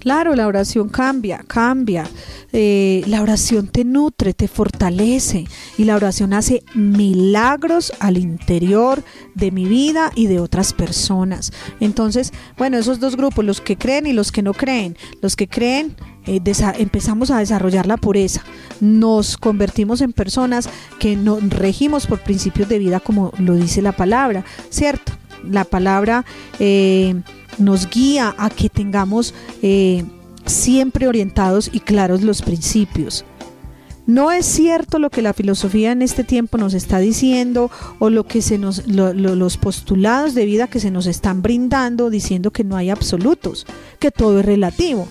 Claro, 0.00 0.34
la 0.34 0.46
oración 0.46 0.88
cambia, 0.88 1.44
cambia. 1.46 2.08
Eh, 2.52 3.04
la 3.06 3.22
oración 3.22 3.68
te 3.68 3.84
nutre, 3.84 4.32
te 4.32 4.48
fortalece 4.48 5.44
y 5.78 5.84
la 5.84 5.94
oración 5.94 6.32
hace 6.32 6.64
milagros 6.74 7.92
al 8.00 8.16
interior 8.16 9.04
de 9.34 9.50
mi 9.50 9.66
vida 9.66 10.10
y 10.16 10.26
de 10.26 10.40
otras 10.40 10.72
personas. 10.72 11.52
Entonces, 11.80 12.32
bueno, 12.56 12.78
esos 12.78 12.98
dos 12.98 13.16
grupos, 13.16 13.44
los 13.44 13.60
que 13.60 13.76
creen 13.76 14.06
y 14.06 14.14
los 14.14 14.32
que 14.32 14.42
no 14.42 14.54
creen, 14.54 14.96
los 15.20 15.36
que 15.36 15.48
creen 15.48 15.94
eh, 16.26 16.40
empezamos 16.78 17.30
a 17.30 17.38
desarrollar 17.38 17.86
la 17.86 17.98
pureza, 17.98 18.42
nos 18.80 19.36
convertimos 19.36 20.00
en 20.00 20.12
personas 20.12 20.68
que 20.98 21.16
nos 21.16 21.48
regimos 21.50 22.06
por 22.06 22.20
principios 22.20 22.68
de 22.68 22.78
vida 22.78 23.00
como 23.00 23.32
lo 23.38 23.54
dice 23.54 23.82
la 23.82 23.92
palabra, 23.92 24.44
¿cierto? 24.70 25.12
La 25.44 25.64
palabra 25.64 26.24
eh, 26.58 27.14
nos 27.60 27.88
guía 27.88 28.34
a 28.38 28.50
que 28.50 28.68
tengamos 28.68 29.34
siempre 30.46 31.06
orientados 31.06 31.70
y 31.72 31.80
claros 31.80 32.22
los 32.22 32.42
principios. 32.42 33.24
No 34.06 34.32
es 34.32 34.44
cierto 34.44 34.98
lo 34.98 35.08
que 35.10 35.22
la 35.22 35.34
filosofía 35.34 35.92
en 35.92 36.02
este 36.02 36.24
tiempo 36.24 36.58
nos 36.58 36.74
está 36.74 36.98
diciendo 36.98 37.70
o 38.00 38.10
lo 38.10 38.26
que 38.26 38.42
se 38.42 38.58
nos, 38.58 38.84
los 38.88 39.56
postulados 39.56 40.34
de 40.34 40.46
vida 40.46 40.66
que 40.66 40.80
se 40.80 40.90
nos 40.90 41.06
están 41.06 41.42
brindando 41.42 42.10
diciendo 42.10 42.50
que 42.50 42.64
no 42.64 42.76
hay 42.76 42.90
absolutos, 42.90 43.66
que 44.00 44.10
todo 44.10 44.40
es 44.40 44.46
relativo. 44.46 45.06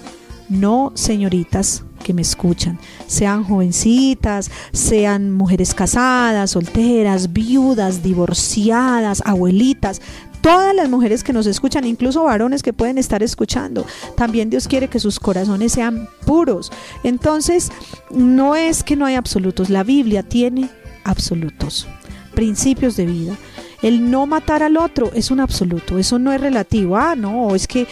No, 0.50 0.92
señoritas 0.96 1.84
que 2.04 2.14
me 2.14 2.24
escuchan, 2.24 2.80
sean 3.08 3.44
jovencitas, 3.44 4.52
sean 4.74 5.32
mujeres 5.32 5.74
casadas, 5.74 6.52
solteras, 6.52 7.32
viudas, 7.32 8.04
divorciadas, 8.04 9.22
abuelitas, 9.26 10.02
todas 10.42 10.76
las 10.76 10.90
mujeres 10.90 11.24
que 11.24 11.34
nos 11.34 11.46
escuchan, 11.48 11.86
incluso 11.86 12.24
varones 12.24 12.64
que 12.64 12.74
pueden 12.74 12.98
estar 12.98 13.24
escuchando. 13.24 13.86
También 14.16 14.50
Dios 14.50 14.68
quiere 14.68 14.88
que 14.88 15.00
sus 15.00 15.20
corazones 15.20 15.72
sean 15.72 16.10
puros. 16.26 16.72
Entonces, 17.04 17.72
no 18.10 18.56
es 18.56 18.84
que 18.84 18.96
no 18.96 19.06
hay 19.06 19.16
absolutos, 19.16 19.70
la 19.70 19.84
Biblia 19.84 20.24
tiene 20.24 20.70
absolutos, 21.04 21.88
principios 22.34 22.96
de 22.96 23.06
vida. 23.06 23.36
El 23.82 24.12
no 24.12 24.26
matar 24.26 24.62
al 24.62 24.76
otro 24.76 25.10
es 25.14 25.32
un 25.32 25.40
absoluto, 25.40 25.98
eso 25.98 26.20
no 26.20 26.34
es 26.34 26.42
relativo. 26.42 26.98
Ah, 26.98 27.16
no, 27.16 27.56
es 27.56 27.66
que 27.66 27.88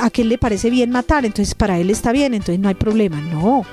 a 0.00 0.06
aquel 0.06 0.30
le 0.30 0.38
parece 0.38 0.70
bien 0.70 0.90
matar, 0.90 1.26
entonces 1.26 1.54
para 1.54 1.78
él 1.78 1.90
está 1.90 2.12
bien, 2.12 2.32
entonces 2.32 2.58
no 2.58 2.68
hay 2.68 2.74
problema. 2.74 3.20
No. 3.20 3.66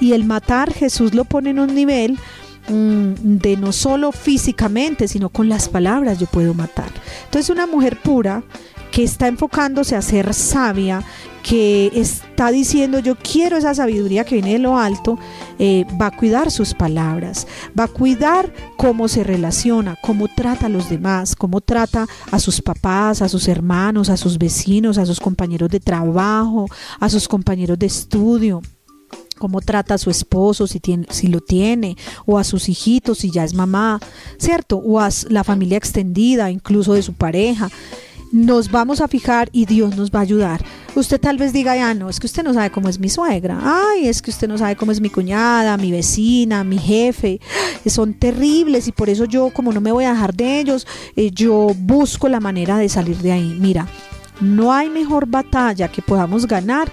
Y 0.00 0.14
el 0.14 0.24
matar 0.24 0.72
Jesús 0.72 1.12
lo 1.12 1.24
pone 1.24 1.50
en 1.50 1.58
un 1.58 1.74
nivel 1.74 2.18
de 2.68 3.56
no 3.56 3.72
solo 3.72 4.12
físicamente, 4.12 5.08
sino 5.08 5.28
con 5.28 5.48
las 5.48 5.68
palabras 5.68 6.18
yo 6.18 6.26
puedo 6.26 6.54
matar. 6.54 6.90
Entonces 7.24 7.50
una 7.50 7.66
mujer 7.66 8.00
pura 8.00 8.42
que 8.92 9.02
está 9.02 9.26
enfocándose 9.26 9.96
a 9.96 10.02
ser 10.02 10.34
sabia, 10.34 11.02
que 11.42 11.90
está 11.94 12.50
diciendo 12.52 12.98
yo 13.00 13.16
quiero 13.16 13.56
esa 13.56 13.74
sabiduría 13.74 14.24
que 14.24 14.36
viene 14.36 14.52
de 14.52 14.58
lo 14.58 14.78
alto, 14.78 15.18
eh, 15.58 15.86
va 16.00 16.08
a 16.08 16.16
cuidar 16.16 16.50
sus 16.50 16.74
palabras, 16.74 17.46
va 17.78 17.84
a 17.84 17.88
cuidar 17.88 18.52
cómo 18.76 19.08
se 19.08 19.24
relaciona, 19.24 19.96
cómo 20.02 20.28
trata 20.28 20.66
a 20.66 20.68
los 20.68 20.88
demás, 20.88 21.34
cómo 21.34 21.60
trata 21.62 22.06
a 22.30 22.38
sus 22.38 22.60
papás, 22.60 23.22
a 23.22 23.28
sus 23.28 23.48
hermanos, 23.48 24.10
a 24.10 24.16
sus 24.16 24.38
vecinos, 24.38 24.98
a 24.98 25.06
sus 25.06 25.20
compañeros 25.20 25.70
de 25.70 25.80
trabajo, 25.80 26.66
a 27.00 27.08
sus 27.08 27.26
compañeros 27.26 27.78
de 27.78 27.86
estudio 27.86 28.60
cómo 29.34 29.60
trata 29.60 29.94
a 29.94 29.98
su 29.98 30.10
esposo 30.10 30.66
si, 30.66 30.80
tiene, 30.80 31.06
si 31.10 31.28
lo 31.28 31.40
tiene, 31.40 31.96
o 32.26 32.38
a 32.38 32.44
sus 32.44 32.68
hijitos 32.68 33.18
si 33.18 33.30
ya 33.30 33.44
es 33.44 33.54
mamá, 33.54 34.00
¿cierto? 34.38 34.76
O 34.76 35.00
a 35.00 35.08
la 35.28 35.44
familia 35.44 35.78
extendida, 35.78 36.50
incluso 36.50 36.94
de 36.94 37.02
su 37.02 37.12
pareja. 37.12 37.70
Nos 38.32 38.70
vamos 38.70 39.02
a 39.02 39.08
fijar 39.08 39.50
y 39.52 39.66
Dios 39.66 39.94
nos 39.94 40.10
va 40.10 40.20
a 40.20 40.22
ayudar. 40.22 40.64
Usted 40.94 41.20
tal 41.20 41.36
vez 41.36 41.52
diga, 41.52 41.76
ya 41.76 41.92
no, 41.92 42.08
es 42.08 42.18
que 42.18 42.26
usted 42.26 42.42
no 42.42 42.54
sabe 42.54 42.70
cómo 42.70 42.88
es 42.88 42.98
mi 42.98 43.10
suegra. 43.10 43.60
Ay, 43.62 44.08
es 44.08 44.22
que 44.22 44.30
usted 44.30 44.48
no 44.48 44.56
sabe 44.56 44.74
cómo 44.74 44.90
es 44.90 45.02
mi 45.02 45.10
cuñada, 45.10 45.76
mi 45.76 45.92
vecina, 45.92 46.64
mi 46.64 46.78
jefe. 46.78 47.40
Son 47.86 48.14
terribles 48.14 48.88
y 48.88 48.92
por 48.92 49.10
eso 49.10 49.26
yo, 49.26 49.50
como 49.50 49.72
no 49.72 49.82
me 49.82 49.92
voy 49.92 50.04
a 50.04 50.12
dejar 50.12 50.34
de 50.34 50.60
ellos, 50.60 50.86
eh, 51.14 51.30
yo 51.30 51.72
busco 51.76 52.28
la 52.28 52.40
manera 52.40 52.78
de 52.78 52.88
salir 52.88 53.18
de 53.18 53.32
ahí. 53.32 53.56
Mira, 53.60 53.86
no 54.40 54.72
hay 54.72 54.88
mejor 54.88 55.26
batalla 55.26 55.88
que 55.88 56.02
podamos 56.02 56.46
ganar 56.46 56.90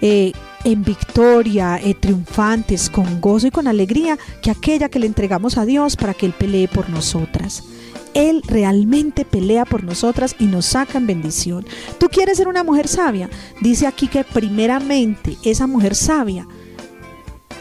eh, 0.00 0.32
en 0.72 0.84
victoria, 0.84 1.80
eh, 1.82 1.94
triunfantes, 1.94 2.90
con 2.90 3.22
gozo 3.22 3.46
y 3.46 3.50
con 3.50 3.66
alegría, 3.66 4.18
que 4.42 4.50
aquella 4.50 4.90
que 4.90 4.98
le 4.98 5.06
entregamos 5.06 5.56
a 5.56 5.64
Dios 5.64 5.96
para 5.96 6.12
que 6.12 6.26
Él 6.26 6.34
pelee 6.38 6.68
por 6.68 6.90
nosotras. 6.90 7.64
Él 8.12 8.42
realmente 8.44 9.24
pelea 9.24 9.64
por 9.64 9.82
nosotras 9.82 10.36
y 10.38 10.44
nos 10.44 10.66
saca 10.66 10.98
en 10.98 11.06
bendición. 11.06 11.64
¿Tú 11.98 12.08
quieres 12.08 12.36
ser 12.36 12.48
una 12.48 12.64
mujer 12.64 12.86
sabia? 12.86 13.30
Dice 13.62 13.86
aquí 13.86 14.08
que 14.08 14.24
primeramente 14.24 15.38
esa 15.42 15.66
mujer 15.66 15.94
sabia 15.94 16.46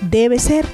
debe 0.01 0.39
ser 0.39 0.65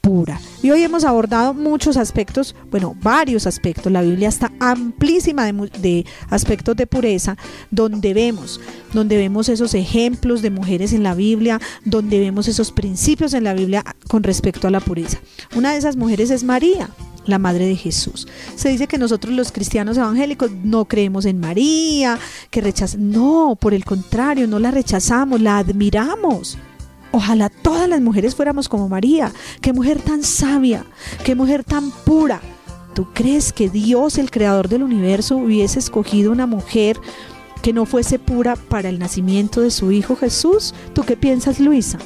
pura. 0.00 0.40
Y 0.62 0.70
hoy 0.70 0.82
hemos 0.82 1.04
abordado 1.04 1.54
muchos 1.54 1.96
aspectos, 1.96 2.54
bueno, 2.70 2.96
varios 3.02 3.46
aspectos. 3.46 3.92
La 3.92 4.02
Biblia 4.02 4.28
está 4.28 4.52
amplísima 4.58 5.50
de, 5.52 6.06
aspectos 6.28 6.76
de 6.76 6.86
pureza, 6.86 7.36
donde 7.70 8.14
vemos, 8.14 8.60
donde 8.92 9.16
vemos 9.16 9.48
esos 9.48 9.74
ejemplos 9.74 10.42
de 10.42 10.50
mujeres 10.50 10.92
en 10.92 11.02
la 11.02 11.14
Biblia, 11.14 11.60
donde 11.84 12.18
vemos 12.18 12.48
esos 12.48 12.72
principios 12.72 13.34
en 13.34 13.44
la 13.44 13.54
Biblia 13.54 13.84
con 14.08 14.22
respecto 14.22 14.66
a 14.66 14.70
la 14.70 14.80
pureza. 14.80 15.18
Una 15.54 15.72
de 15.72 15.78
esas 15.78 15.96
mujeres 15.96 16.30
es 16.30 16.44
María 16.44 16.90
la 17.26 17.38
madre 17.38 17.66
de 17.66 17.76
Jesús. 17.76 18.26
Se 18.56 18.70
dice 18.70 18.88
que 18.88 18.98
nosotros 18.98 19.34
los 19.34 19.52
cristianos 19.52 19.96
evangélicos 19.96 20.50
no 20.50 20.86
creemos 20.86 21.26
en 21.26 21.38
María, 21.38 22.18
que 22.50 22.60
rechazamos. 22.60 23.06
No, 23.06 23.56
por 23.60 23.74
el 23.74 23.84
contrario, 23.84 24.48
no 24.48 24.58
la 24.58 24.70
rechazamos, 24.70 25.40
la 25.40 25.58
admiramos. 25.58 26.58
Ojalá 27.12 27.48
todas 27.48 27.88
las 27.88 28.00
mujeres 28.00 28.34
fuéramos 28.34 28.68
como 28.68 28.88
María. 28.88 29.32
Qué 29.60 29.72
mujer 29.72 30.00
tan 30.00 30.22
sabia, 30.22 30.84
qué 31.24 31.34
mujer 31.34 31.64
tan 31.64 31.90
pura. 31.90 32.40
¿Tú 32.94 33.08
crees 33.12 33.52
que 33.52 33.68
Dios, 33.68 34.18
el 34.18 34.30
creador 34.30 34.68
del 34.68 34.82
universo, 34.82 35.36
hubiese 35.36 35.78
escogido 35.78 36.32
una 36.32 36.46
mujer 36.46 36.98
que 37.62 37.72
no 37.72 37.84
fuese 37.84 38.18
pura 38.18 38.56
para 38.56 38.88
el 38.88 38.98
nacimiento 38.98 39.60
de 39.60 39.70
su 39.70 39.92
hijo 39.92 40.16
Jesús? 40.16 40.74
¿Tú 40.94 41.02
qué 41.02 41.16
piensas, 41.16 41.60
Luisa? 41.60 41.98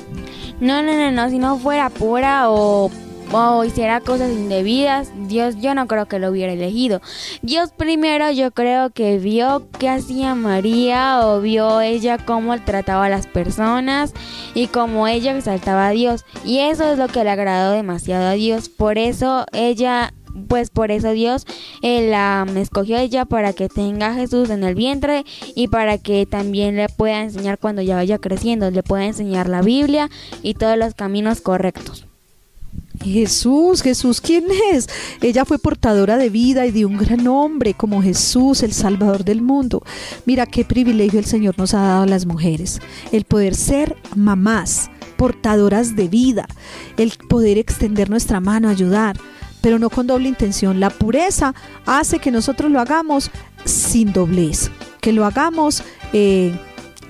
No, 0.61 0.83
no, 0.83 0.95
no, 0.95 1.11
no, 1.11 1.31
si 1.31 1.39
no 1.39 1.59
fuera 1.59 1.91
pura 1.91 2.51
o 2.51 2.91
o 3.33 3.65
hiciera 3.65 4.01
cosas 4.01 4.31
indebidas, 4.31 5.13
Dios 5.29 5.57
yo 5.61 5.75
no 5.75 5.87
creo 5.87 6.07
que 6.07 6.19
lo 6.19 6.31
hubiera 6.31 6.53
elegido. 6.53 7.01
Dios 7.43 7.71
primero 7.77 8.31
yo 8.31 8.51
creo 8.53 8.91
que 8.91 9.19
vio 9.19 9.67
qué 9.79 9.89
hacía 9.89 10.35
María 10.35 11.27
o 11.27 11.41
vio 11.41 11.81
ella 11.81 12.19
cómo 12.19 12.59
trataba 12.61 13.07
a 13.07 13.11
las 13.11 13.27
personas 13.27 14.13
y 14.55 14.69
cómo 14.69 15.09
ella 15.09 15.37
exaltaba 15.37 15.89
a 15.89 15.91
Dios. 15.91 16.25
Y 16.45 16.61
eso 16.61 16.85
es 16.93 16.99
lo 16.99 17.09
que 17.09 17.25
le 17.25 17.31
agradó 17.31 17.73
demasiado 17.73 18.27
a 18.27 18.33
Dios. 18.33 18.69
Por 18.69 18.99
eso 18.99 19.47
ella 19.53 20.13
pues 20.49 20.71
por 20.71 20.91
eso 20.91 21.13
Dios 21.13 21.47
eh, 21.83 22.09
la 22.09 22.45
escogió 22.57 22.99
ella 22.99 23.25
para 23.25 23.53
que 23.53 23.69
tenga 23.69 24.09
a 24.09 24.15
Jesús 24.15 24.51
en 24.51 24.65
el 24.65 24.75
vientre 24.75 25.25
y 25.55 25.69
para 25.69 25.99
que 25.99 26.27
también 26.27 26.77
le 26.77 26.89
pueda 26.89 27.23
enseñar 27.23 27.59
cuando 27.59 27.83
ya 27.83 27.97
vaya 27.97 28.19
creciendo, 28.19 28.71
le 28.71 28.83
pueda 28.83 29.05
enseñar 29.05 29.49
la 29.49 29.63
Biblia 29.63 30.11
y 30.43 30.55
todos 30.55 30.77
los 30.77 30.95
caminos 30.95 31.41
correctos. 31.41 32.07
Jesús, 33.05 33.83
Jesús, 33.83 34.21
¿quién 34.21 34.45
es? 34.73 34.89
Ella 35.21 35.45
fue 35.45 35.59
portadora 35.59 36.17
de 36.17 36.31
vida 36.31 36.67
y 36.67 36.71
de 36.71 36.85
un 36.85 36.97
gran 36.97 37.27
hombre 37.27 37.75
como 37.75 38.03
Jesús, 38.03 38.63
el 38.63 38.73
Salvador 38.73 39.25
del 39.25 39.43
mundo. 39.43 39.83
Mira 40.25 40.47
qué 40.47 40.65
privilegio 40.65 41.19
el 41.19 41.27
Señor 41.27 41.59
nos 41.59 41.75
ha 41.75 41.83
dado 41.83 42.03
a 42.05 42.07
las 42.07 42.27
mujeres, 42.27 42.81
el 43.13 43.25
poder 43.25 43.55
ser 43.55 43.97
mamás, 44.17 44.91
portadoras 45.17 45.97
de 45.97 46.09
vida, 46.09 46.47
el 46.97 47.13
poder 47.29 47.59
extender 47.59 48.11
nuestra 48.11 48.41
mano, 48.41 48.69
ayudar, 48.69 49.19
pero 49.61 49.79
no 49.79 49.91
con 49.91 50.07
doble 50.07 50.29
intención. 50.29 50.81
La 50.81 50.91
pureza 50.91 51.55
hace 51.87 52.19
que 52.19 52.31
nosotros 52.31 52.71
lo 52.71 52.81
hagamos 52.81 53.31
sin 53.65 54.13
doblez, 54.13 54.71
que 55.01 55.13
lo 55.13 55.25
hagamos... 55.25 55.83
Eh, 56.13 56.55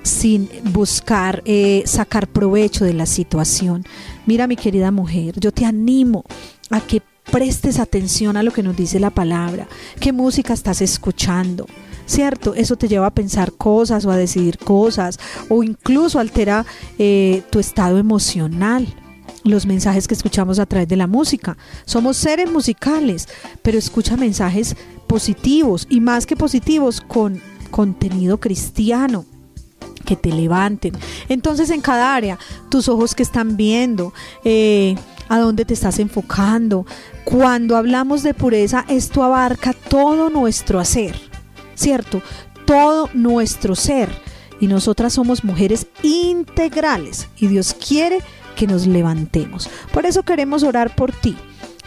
sin 0.05 0.49
buscar 0.73 1.43
eh, 1.47 1.83
sacar 1.87 2.29
provecho 2.29 2.85
de 2.85 2.93
la 2.93 3.07
situación. 3.07 3.85
Mira 4.27 4.47
mi 4.47 4.55
querida 4.55 4.93
mujer, 4.93 5.41
yo 5.41 5.51
te 5.51 5.65
animo 5.65 6.25
a 6.71 6.81
que 6.81 7.03
prestes 7.33 7.81
atención 7.81 8.37
a 8.37 8.43
lo 8.43 8.53
que 8.53 8.63
nos 8.63 8.77
dice 8.77 9.01
la 9.01 9.11
palabra, 9.11 9.67
qué 9.99 10.13
música 10.13 10.53
estás 10.53 10.81
escuchando. 10.81 11.67
¿Cierto? 12.07 12.55
Eso 12.55 12.77
te 12.77 12.87
lleva 12.87 13.07
a 13.07 13.15
pensar 13.15 13.53
cosas 13.53 14.05
o 14.05 14.11
a 14.11 14.19
decidir 14.19 14.59
cosas 14.59 15.19
o 15.49 15.63
incluso 15.63 16.21
altera 16.21 16.67
eh, 16.99 17.43
tu 17.49 17.59
estado 17.59 17.97
emocional 17.97 18.87
los 19.43 19.65
mensajes 19.65 20.07
que 20.07 20.13
escuchamos 20.13 20.59
a 20.59 20.67
través 20.67 20.87
de 20.87 20.97
la 20.97 21.07
música. 21.07 21.57
Somos 21.87 22.19
seres 22.19 22.51
musicales, 22.51 23.27
pero 23.63 23.79
escucha 23.79 24.19
mensajes 24.19 24.77
positivos 25.07 25.87
y 25.89 26.01
más 26.01 26.27
que 26.27 26.37
positivos 26.37 27.01
con 27.01 27.41
contenido 27.71 28.39
cristiano 28.39 29.25
que 30.05 30.17
te 30.17 30.31
levanten. 30.31 30.93
Entonces 31.29 31.71
en 31.71 31.81
cada 31.81 32.15
área, 32.15 32.39
tus 32.69 32.89
ojos 32.89 33.15
que 33.15 33.23
están 33.23 33.57
viendo, 33.57 34.13
eh, 34.45 34.95
a 35.29 35.39
dónde 35.39 35.65
te 35.65 35.75
estás 35.75 35.99
enfocando. 35.99 36.87
Cuando 37.25 37.77
hablamos 37.77 38.23
de 38.23 38.35
pureza, 38.35 38.85
esto 38.89 39.23
abarca 39.23 39.73
todo 39.73 40.31
nuestro 40.31 40.81
hacer, 40.81 41.17
¿cierto? 41.75 42.23
Todo 42.67 43.09
nuestro 43.15 43.75
ser. 43.75 44.11
Y 44.61 44.67
nosotras 44.67 45.15
somos 45.15 45.45
mujeres 45.45 45.87
integrales 46.03 47.29
y 47.37 47.49
Dios 47.49 47.75
quiere 47.75 48.21
que 48.57 48.67
nos 48.67 48.87
levantemos. 48.87 49.69
Por 49.93 50.07
eso 50.07 50.23
queremos 50.23 50.63
orar 50.63 50.95
por 50.95 51.13
ti. 51.13 51.37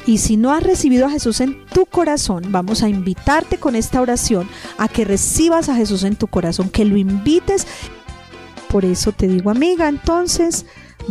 Y 0.06 0.20
si 0.20 0.38
no 0.38 0.54
has 0.54 0.64
recibido 0.64 1.06
a 1.06 1.10
Jesús 1.10 1.42
en 1.42 1.66
tu 1.66 1.86
corazón, 1.86 2.46
vamos 2.50 2.82
a 2.82 2.88
invitarte 2.88 3.58
con 3.58 3.76
esta 3.76 4.02
oración 4.02 4.48
a 4.78 4.88
que 4.88 5.04
recibas 5.04 5.68
a 5.68 5.76
Jesús 5.76 6.04
en 6.04 6.16
tu 6.16 6.28
corazón, 6.28 6.70
que 6.70 6.86
lo 6.86 6.96
invites 6.96 7.68
por 8.70 8.86
eso 8.86 9.12
te 9.12 9.28
digo, 9.28 9.50
amiga, 9.50 9.88
entonces 9.88 10.66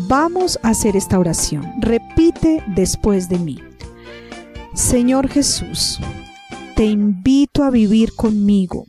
vamos 0.09 0.59
a 0.63 0.71
hacer 0.71 0.97
esta 0.97 1.19
oración. 1.19 1.65
Repite 1.81 2.63
después 2.75 3.29
de 3.29 3.39
mí. 3.39 3.59
Señor 4.75 5.29
Jesús, 5.29 5.99
te 6.75 6.85
invito 6.85 7.65
a 7.65 7.71
vivir 7.71 8.15
conmigo. 8.15 8.85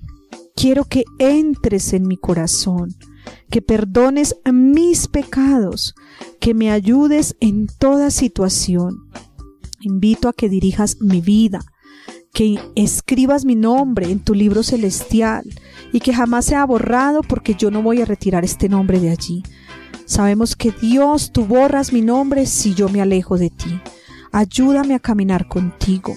Quiero 0.55 0.85
que 0.85 1.05
entres 1.19 1.93
en 1.93 2.07
mi 2.07 2.17
corazón, 2.17 2.95
que 3.49 3.61
perdones 3.61 4.35
mis 4.51 5.07
pecados, 5.07 5.95
que 6.39 6.53
me 6.53 6.71
ayudes 6.71 7.37
en 7.39 7.67
toda 7.67 8.11
situación. 8.11 9.07
Invito 9.79 10.27
a 10.27 10.33
que 10.33 10.49
dirijas 10.49 10.97
mi 10.99 11.21
vida, 11.21 11.61
que 12.37 12.59
escribas 12.75 13.45
mi 13.45 13.55
nombre 13.55 14.11
en 14.11 14.19
tu 14.19 14.35
libro 14.35 14.61
celestial 14.61 15.43
y 15.91 16.01
que 16.01 16.13
jamás 16.13 16.45
sea 16.45 16.67
borrado 16.67 17.23
porque 17.23 17.55
yo 17.55 17.71
no 17.71 17.81
voy 17.81 18.03
a 18.03 18.05
retirar 18.05 18.45
este 18.45 18.69
nombre 18.69 18.99
de 18.99 19.09
allí. 19.09 19.41
Sabemos 20.05 20.55
que 20.55 20.69
Dios, 20.69 21.31
tú 21.31 21.45
borras 21.45 21.91
mi 21.91 22.03
nombre 22.03 22.45
si 22.45 22.75
yo 22.75 22.89
me 22.89 23.01
alejo 23.01 23.39
de 23.39 23.49
ti. 23.49 23.81
Ayúdame 24.31 24.93
a 24.93 24.99
caminar 24.99 25.47
contigo. 25.47 26.15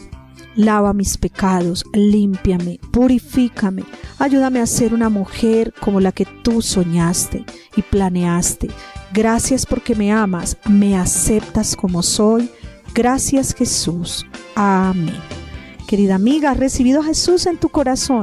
Lava 0.56 0.92
mis 0.92 1.16
pecados, 1.16 1.86
límpiame, 1.94 2.80
purifícame. 2.92 3.84
Ayúdame 4.18 4.60
a 4.60 4.66
ser 4.66 4.92
una 4.92 5.08
mujer 5.08 5.72
como 5.80 6.00
la 6.00 6.12
que 6.12 6.26
tú 6.26 6.60
soñaste 6.60 7.46
y 7.76 7.80
planeaste. 7.80 8.68
Gracias 9.14 9.64
porque 9.64 9.94
me 9.94 10.12
amas, 10.12 10.58
me 10.68 10.98
aceptas 10.98 11.74
como 11.74 12.02
soy. 12.02 12.50
Gracias 12.92 13.54
Jesús. 13.54 14.26
Amén. 14.54 15.39
Querida 15.90 16.14
amiga, 16.14 16.52
has 16.52 16.56
recibido 16.56 17.00
a 17.00 17.04
Jesús 17.04 17.46
en 17.46 17.58
tu 17.58 17.68
corazón 17.68 18.22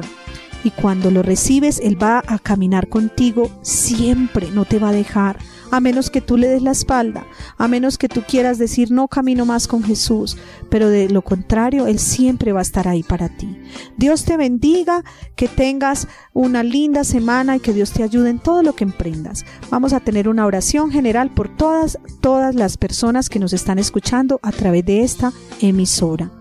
y 0.64 0.72
cuando 0.72 1.12
lo 1.12 1.22
recibes, 1.22 1.82
Él 1.84 2.02
va 2.02 2.24
a 2.26 2.40
caminar 2.40 2.88
contigo 2.88 3.52
siempre, 3.62 4.50
no 4.52 4.64
te 4.64 4.80
va 4.80 4.90
a 4.90 4.94
dejar. 4.94 5.38
a 5.70 5.82
menos 5.82 6.10
que 6.10 6.22
tú 6.22 6.38
le 6.38 6.48
des 6.48 6.62
la 6.62 6.72
espalda, 6.72 7.28
a 7.58 7.68
menos 7.68 7.98
que 7.98 8.08
tú 8.08 8.24
quieras 8.26 8.58
decir 8.58 8.90
no 8.90 9.10
camino 9.10 9.46
más 9.46 9.68
con 9.68 9.84
Jesús, 9.84 10.38
pero 10.70 10.88
de 10.88 11.10
lo 11.10 11.24
contrario, 11.24 11.88
Él 11.88 12.00
siempre 12.00 12.54
va 12.54 12.60
a 12.60 12.62
estar 12.62 12.88
ahí 12.88 13.04
para 13.04 13.28
ti. 13.28 13.60
Dios 13.98 14.24
te 14.24 14.38
bendiga, 14.38 15.04
que 15.36 15.50
tengas 15.50 16.08
una 16.32 16.64
linda 16.64 17.04
semana 17.04 17.58
y 17.58 17.60
que 17.60 17.74
Dios 17.74 17.92
te 17.92 18.04
ayude 18.04 18.30
en 18.30 18.40
todo 18.40 18.64
lo 18.64 18.76
que 18.76 18.86
emprendas. 18.86 19.44
Vamos 19.70 19.92
a 19.92 20.00
tener 20.00 20.30
una 20.30 20.46
oración 20.46 20.90
general 20.90 21.34
por 21.34 21.50
todas, 21.50 22.00
todas 22.22 22.56
las 22.56 22.78
personas 22.78 23.28
que 23.28 23.40
nos 23.40 23.52
están 23.52 23.78
escuchando 23.78 24.40
a 24.44 24.54
través 24.54 24.86
de 24.86 25.04
esta 25.04 25.34
emisora. 25.60 26.32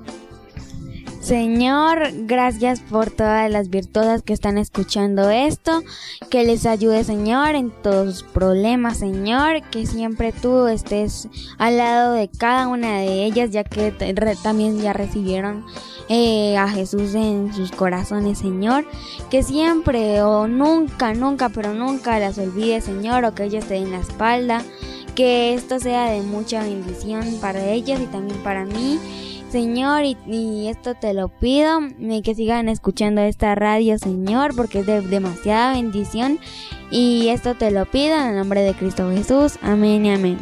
Señor, 1.27 2.13
gracias 2.13 2.79
por 2.79 3.11
todas 3.11 3.51
las 3.51 3.69
virtudes 3.69 4.23
que 4.23 4.33
están 4.33 4.59
escuchando 4.59 5.29
esto. 5.29 5.83
Que 6.31 6.45
les 6.45 6.67
ayude, 6.67 7.03
Señor, 7.03 7.57
en 7.57 7.73
todos 7.83 8.21
sus 8.21 8.23
problemas, 8.23 8.99
Señor. 8.99 9.61
Que 9.73 9.87
siempre 9.87 10.31
tú 10.31 10.69
estés 10.69 11.29
al 11.59 11.79
lado 11.79 12.13
de 12.13 12.29
cada 12.29 12.69
una 12.69 12.99
de 12.99 13.25
ellas, 13.25 13.51
ya 13.51 13.65
que 13.65 13.91
también 14.41 14.79
ya 14.79 14.93
recibieron 14.93 15.65
eh, 16.09 16.57
a 16.57 16.69
Jesús 16.69 17.17
en 17.17 17.53
sus 17.53 17.73
corazones, 17.73 18.39
Señor. 18.39 18.85
Que 19.29 19.43
siempre 19.43 20.23
o 20.23 20.47
nunca, 20.47 21.13
nunca, 21.13 21.49
pero 21.49 21.75
nunca 21.75 22.21
las 22.21 22.39
olvide, 22.39 22.81
Señor, 22.81 23.25
o 23.25 23.35
que 23.35 23.43
ellas 23.43 23.65
te 23.65 23.75
den 23.75 23.91
la 23.91 23.99
espalda. 23.99 24.63
Que 25.17 25.55
esto 25.55 25.81
sea 25.81 26.09
de 26.09 26.21
mucha 26.21 26.63
bendición 26.63 27.39
para 27.41 27.67
ellas 27.67 28.01
y 28.01 28.07
también 28.07 28.39
para 28.45 28.65
mí. 28.65 29.01
Señor, 29.57 30.03
y, 30.05 30.69
esto 30.69 30.95
te 30.95 31.15
lo 31.15 31.29
pido, 31.29 31.81
que 32.23 32.35
sigan 32.35 32.69
escuchando 32.69 33.23
esta 33.23 33.55
radio, 33.55 33.99
Señor, 33.99 34.55
porque 34.55 34.81
es 34.81 34.87
de 34.87 35.01
demasiada 35.01 35.73
bendición. 35.73 36.39
Y 36.91 37.29
esto 37.29 37.55
te 37.55 37.71
lo 37.71 37.87
pido 37.87 38.17
en 38.17 38.27
el 38.27 38.37
nombre 38.37 38.61
de 38.61 38.75
Cristo 38.75 39.11
Jesús. 39.11 39.59
Amén 39.63 40.05
y 40.05 40.13
amén. 40.13 40.39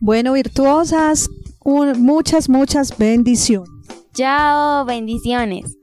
Bueno, 0.00 0.32
virtuosas, 0.32 1.28
muchas, 1.66 2.48
muchas 2.48 2.96
bendiciones. 2.96 3.68
Chao, 4.14 4.86
bendiciones. 4.86 5.76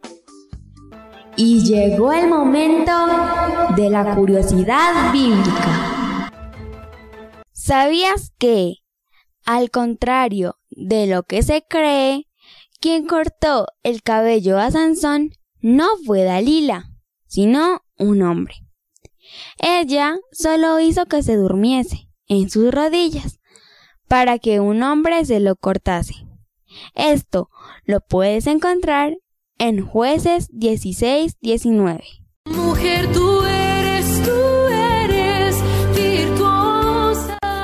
Y 1.35 1.61
llegó 1.61 2.11
el 2.11 2.27
momento 2.27 2.91
de 3.75 3.87
la 3.91 4.15
curiosidad 4.15 5.13
bíblica. 5.13 6.31
¿Sabías 7.51 8.31
que, 8.39 8.77
al 9.45 9.69
contrario 9.69 10.55
de 10.71 11.07
lo 11.07 11.23
que 11.23 11.43
se 11.43 11.63
cree, 11.67 12.27
quien 12.79 13.05
cortó 13.05 13.67
el 13.83 14.01
cabello 14.01 14.57
a 14.57 14.71
Sansón 14.71 15.31
no 15.59 15.87
fue 16.05 16.23
Dalila, 16.23 16.89
sino 17.27 17.83
un 17.97 18.23
hombre. 18.23 18.55
Ella 19.59 20.17
solo 20.31 20.79
hizo 20.79 21.05
que 21.05 21.23
se 21.23 21.35
durmiese 21.35 22.09
en 22.27 22.49
sus 22.49 22.71
rodillas 22.71 23.39
para 24.07 24.39
que 24.39 24.59
un 24.59 24.83
hombre 24.83 25.23
se 25.25 25.39
lo 25.39 25.55
cortase. 25.55 26.15
Esto 26.95 27.49
lo 27.85 28.01
puedes 28.01 28.47
encontrar 28.47 29.17
en 29.57 29.85
jueces 29.85 30.49
16-19. 30.51 32.01
Mujer, 32.45 33.11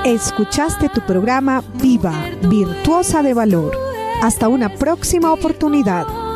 Escuchaste 0.08 0.88
tu 0.88 1.02
programa 1.02 1.62
Viva, 1.82 2.14
Virtuosa 2.44 3.22
de 3.22 3.34
Valor. 3.34 3.78
Hasta 4.24 4.48
una 4.48 4.74
próxima 4.74 5.34
oportunidad. 5.34 6.27